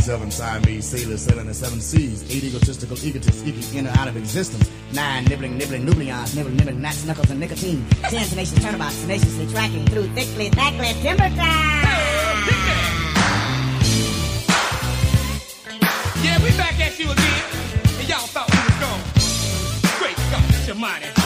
Seven 0.08 0.32
Siamese 0.32 0.86
sailors 0.86 1.22
sailing 1.22 1.48
the 1.48 1.54
seven 1.54 1.82
seas. 1.82 2.24
Eight 2.34 2.42
egotistical 2.42 2.96
egotists 3.04 3.44
eking 3.46 3.80
in 3.80 3.88
and 3.88 3.98
out 3.98 4.08
of 4.08 4.16
existence. 4.16 4.72
Nine 4.94 5.26
nibbling, 5.26 5.58
nibbling, 5.58 5.86
nucleons, 5.86 6.34
nibbling, 6.34 6.56
nibbling, 6.56 6.82
gnats, 6.82 7.04
knuckles, 7.04 7.30
and 7.30 7.42
nicotine. 7.42 7.86
Ten 8.04 8.26
tenacious 8.26 8.58
turnabouts, 8.64 9.02
tenaciously 9.02 9.48
tracking 9.48 9.86
through 9.88 10.08
thickly, 10.16 10.50
thickly 10.50 10.94
timber 11.02 11.28
time. 11.36 11.84
Yeah, 16.24 16.42
we 16.42 16.52
back 16.56 16.80
at 16.80 16.98
you 16.98 17.12
again, 17.12 17.44
and 18.00 18.08
y'all 18.08 18.28
thought 18.32 18.50
we 18.50 18.60
was 18.64 18.80
gone. 18.80 19.02
Great 20.00 20.16
God, 20.32 20.68
your 20.68 20.76
money. 20.78 21.17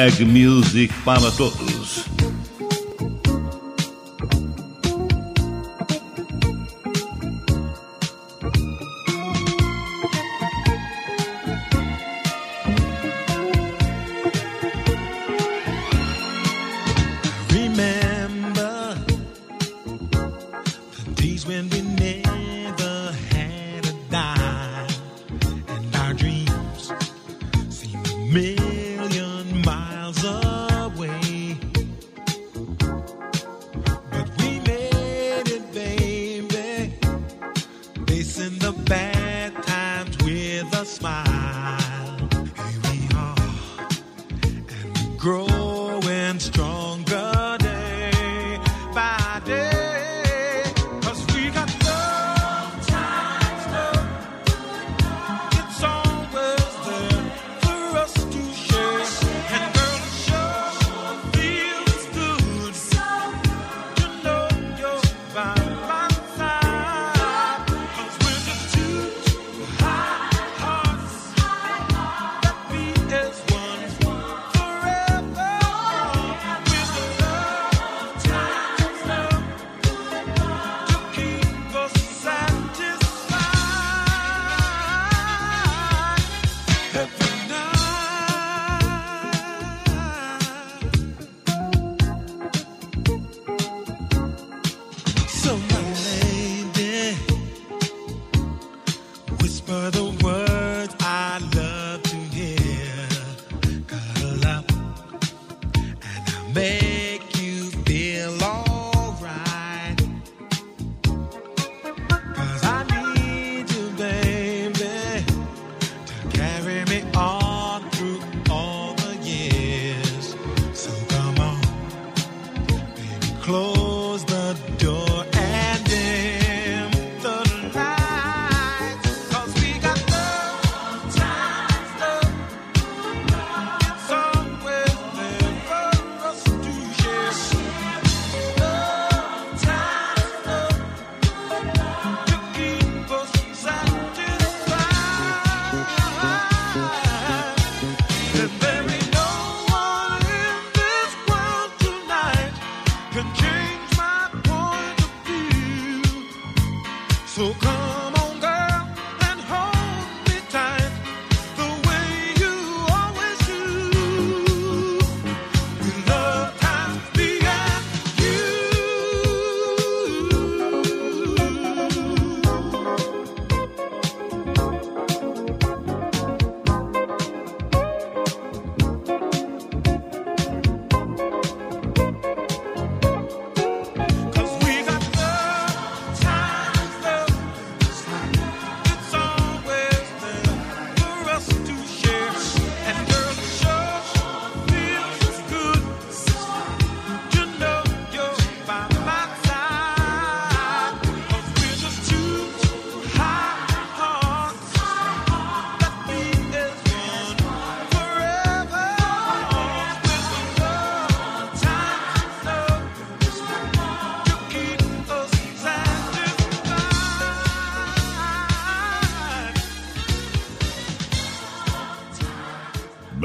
Ag 0.00 0.24
Music 0.24 0.90
para 1.04 1.30
todos. 1.32 1.79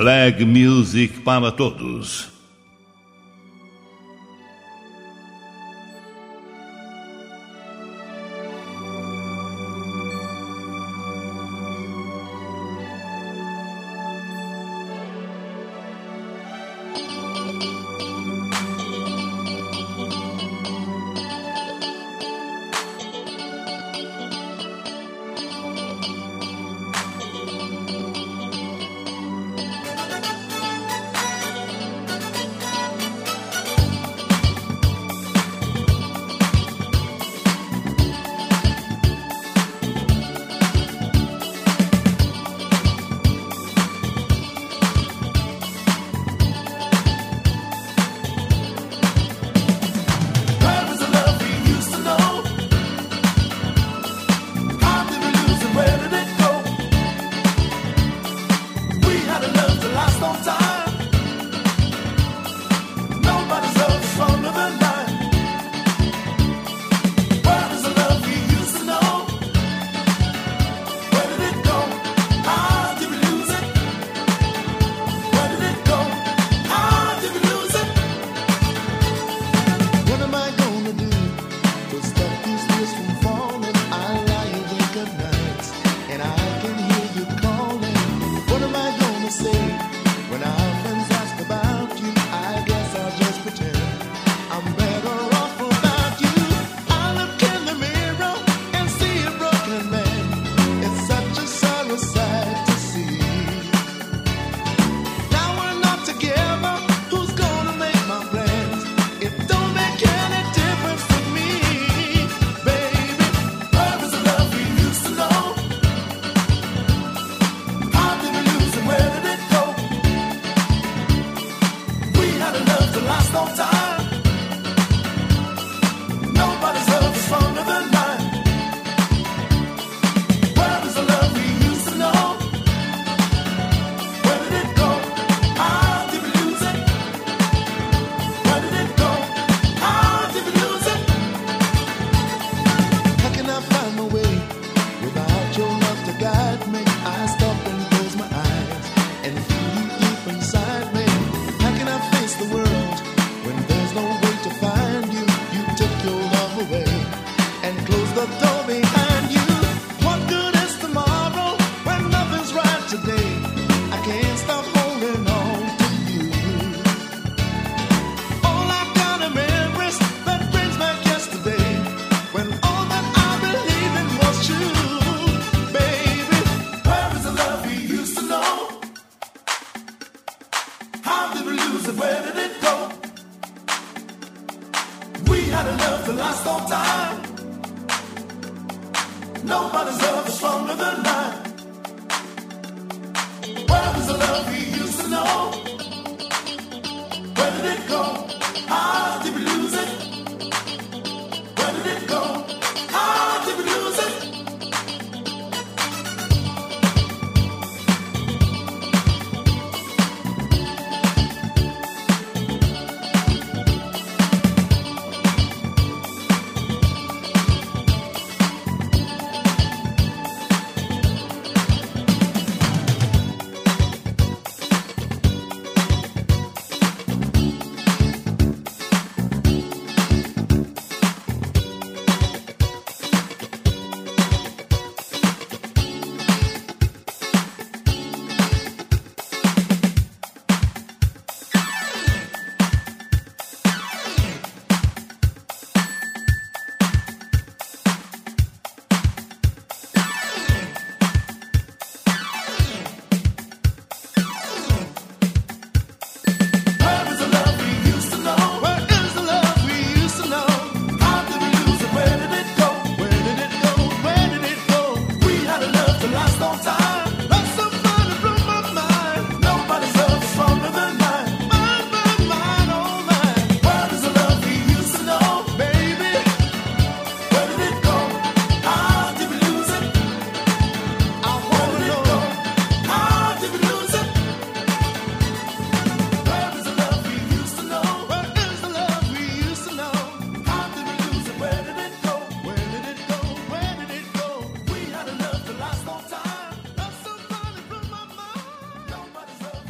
Black 0.06 0.46
Music 0.46 1.22
para 1.24 1.52
todos. 1.52 2.35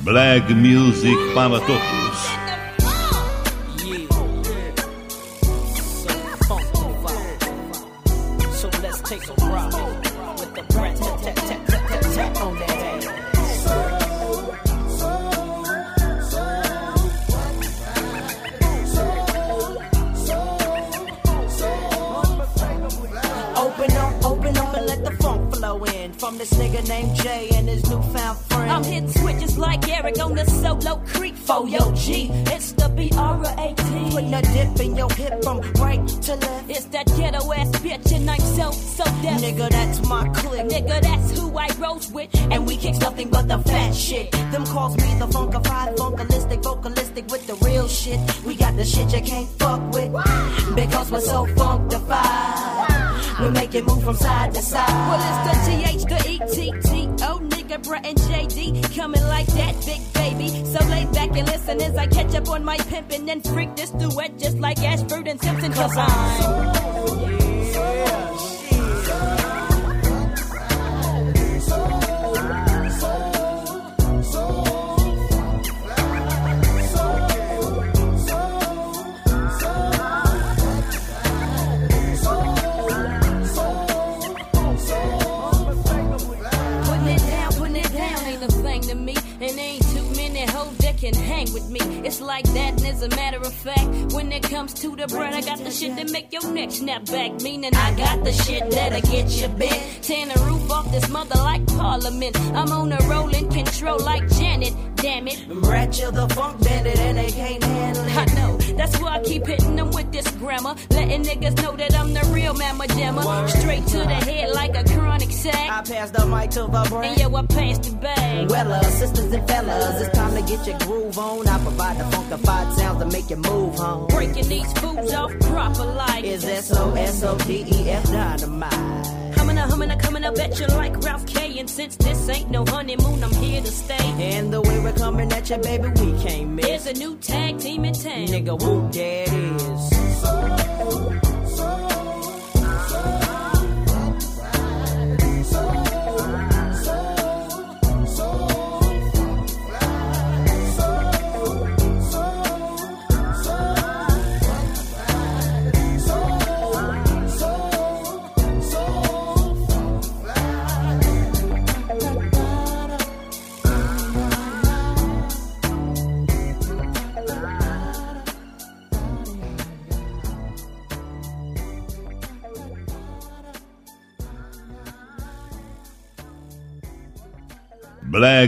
Black 0.05 0.53
Music 0.53 1.17
para 1.33 1.59
todos. 1.61 2.04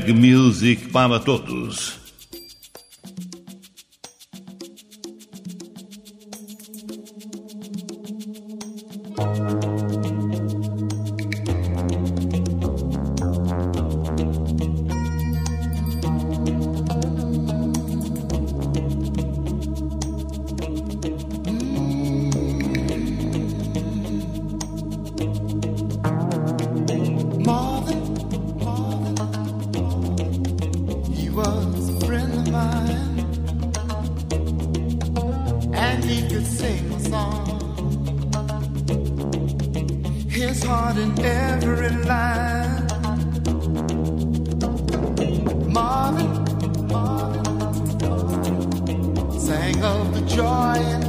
Music 0.06 0.90
para 0.91 1.19
todos. 1.19 1.97
of 49.84 50.14
the 50.14 50.22
joy 50.36 51.06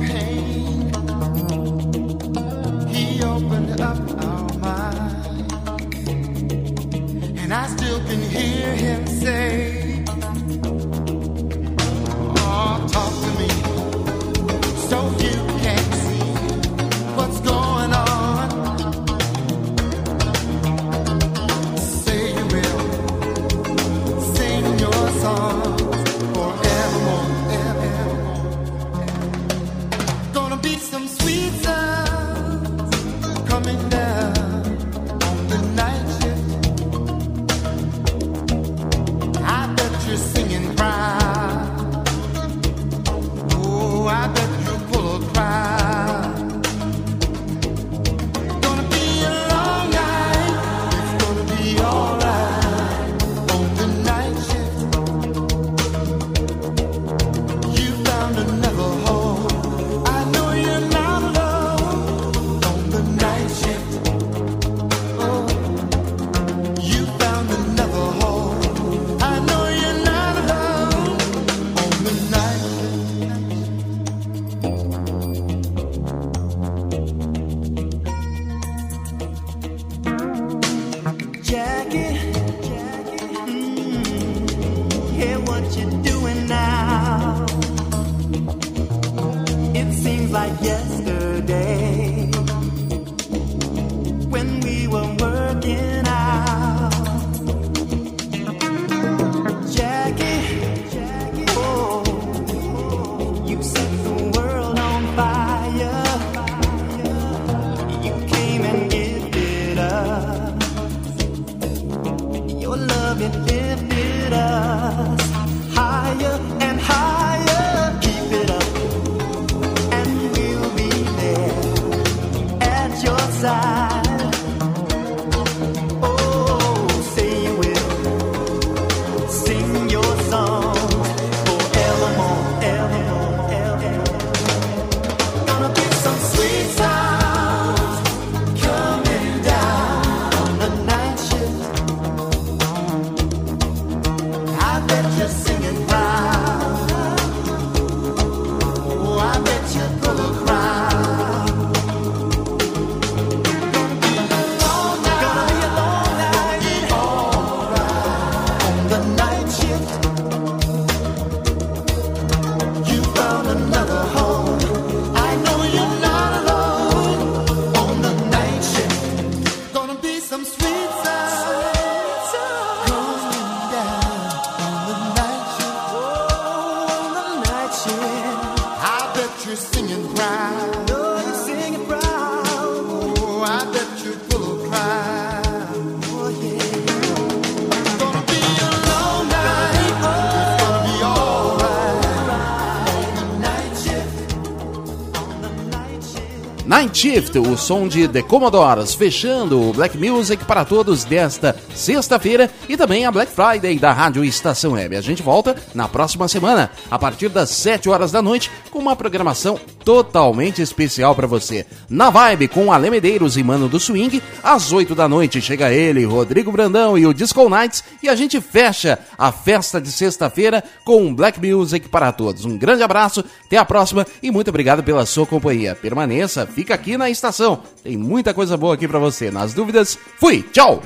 shift. 196.98 197.38
O 197.38 197.56
som 197.56 197.86
de 197.86 198.08
The 198.08 198.22
Commodores, 198.22 198.92
fechando 198.92 199.70
o 199.70 199.72
Black 199.72 199.96
Music 199.96 200.44
para 200.44 200.64
todos 200.64 201.04
desta 201.04 201.54
sexta-feira 201.72 202.50
e 202.68 202.76
também 202.76 203.06
a 203.06 203.12
Black 203.12 203.30
Friday 203.30 203.78
da 203.78 203.92
Rádio 203.92 204.24
Estação 204.24 204.72
Web. 204.72 204.96
A 204.96 205.00
gente 205.00 205.22
volta 205.22 205.54
na 205.72 205.86
próxima 205.86 206.26
semana, 206.26 206.72
a 206.90 206.98
partir 206.98 207.28
das 207.28 207.50
7 207.50 207.88
horas 207.88 208.10
da 208.10 208.20
noite, 208.20 208.50
com 208.72 208.80
uma 208.80 208.96
programação 208.96 209.60
totalmente 209.89 210.60
especial 210.60 211.15
para 211.15 211.27
você. 211.27 211.65
Na 211.89 212.10
vibe 212.10 212.47
com 212.48 212.70
Ale 212.70 212.90
Medeiros 212.90 213.39
e 213.39 213.43
Mano 213.43 213.70
do 213.70 213.81
Swing, 213.81 214.20
às 214.43 214.70
8 214.70 214.94
da 214.94 215.09
noite 215.09 215.40
chega 215.40 215.73
ele, 215.73 216.05
Rodrigo 216.05 216.52
Brandão 216.52 216.98
e 216.98 217.06
o 217.06 217.15
Disco 217.15 217.48
Nights 217.48 217.82
e 218.02 218.06
a 218.06 218.15
gente 218.15 218.39
fecha 218.39 218.98
a 219.16 219.32
festa 219.32 219.81
de 219.81 219.90
sexta-feira 219.90 220.62
com 220.85 221.15
Black 221.15 221.40
Music 221.40 221.89
para 221.89 222.12
todos. 222.12 222.44
Um 222.44 222.59
grande 222.59 222.82
abraço, 222.82 223.24
até 223.47 223.56
a 223.56 223.65
próxima 223.65 224.06
e 224.23 224.31
muito 224.31 224.48
obrigado 224.48 224.82
pela 224.82 225.06
sua 225.06 225.24
companhia. 225.24 225.74
Permaneça, 225.74 226.47
fica 226.47 226.74
aqui 226.74 226.98
na 226.98 227.09
estação. 227.09 227.62
Tem 227.82 227.97
muita 227.97 228.35
coisa 228.35 228.59
boa 228.59 228.74
aqui 228.74 228.86
para 228.86 228.98
você. 228.98 229.31
Nas 229.31 229.55
dúvidas, 229.55 229.98
fui. 230.19 230.43
Tchau. 230.52 230.82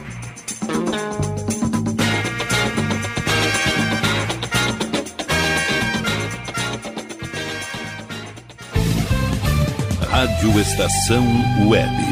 Rádio 10.23 10.61
Estação 10.61 11.27
Web. 11.67 12.12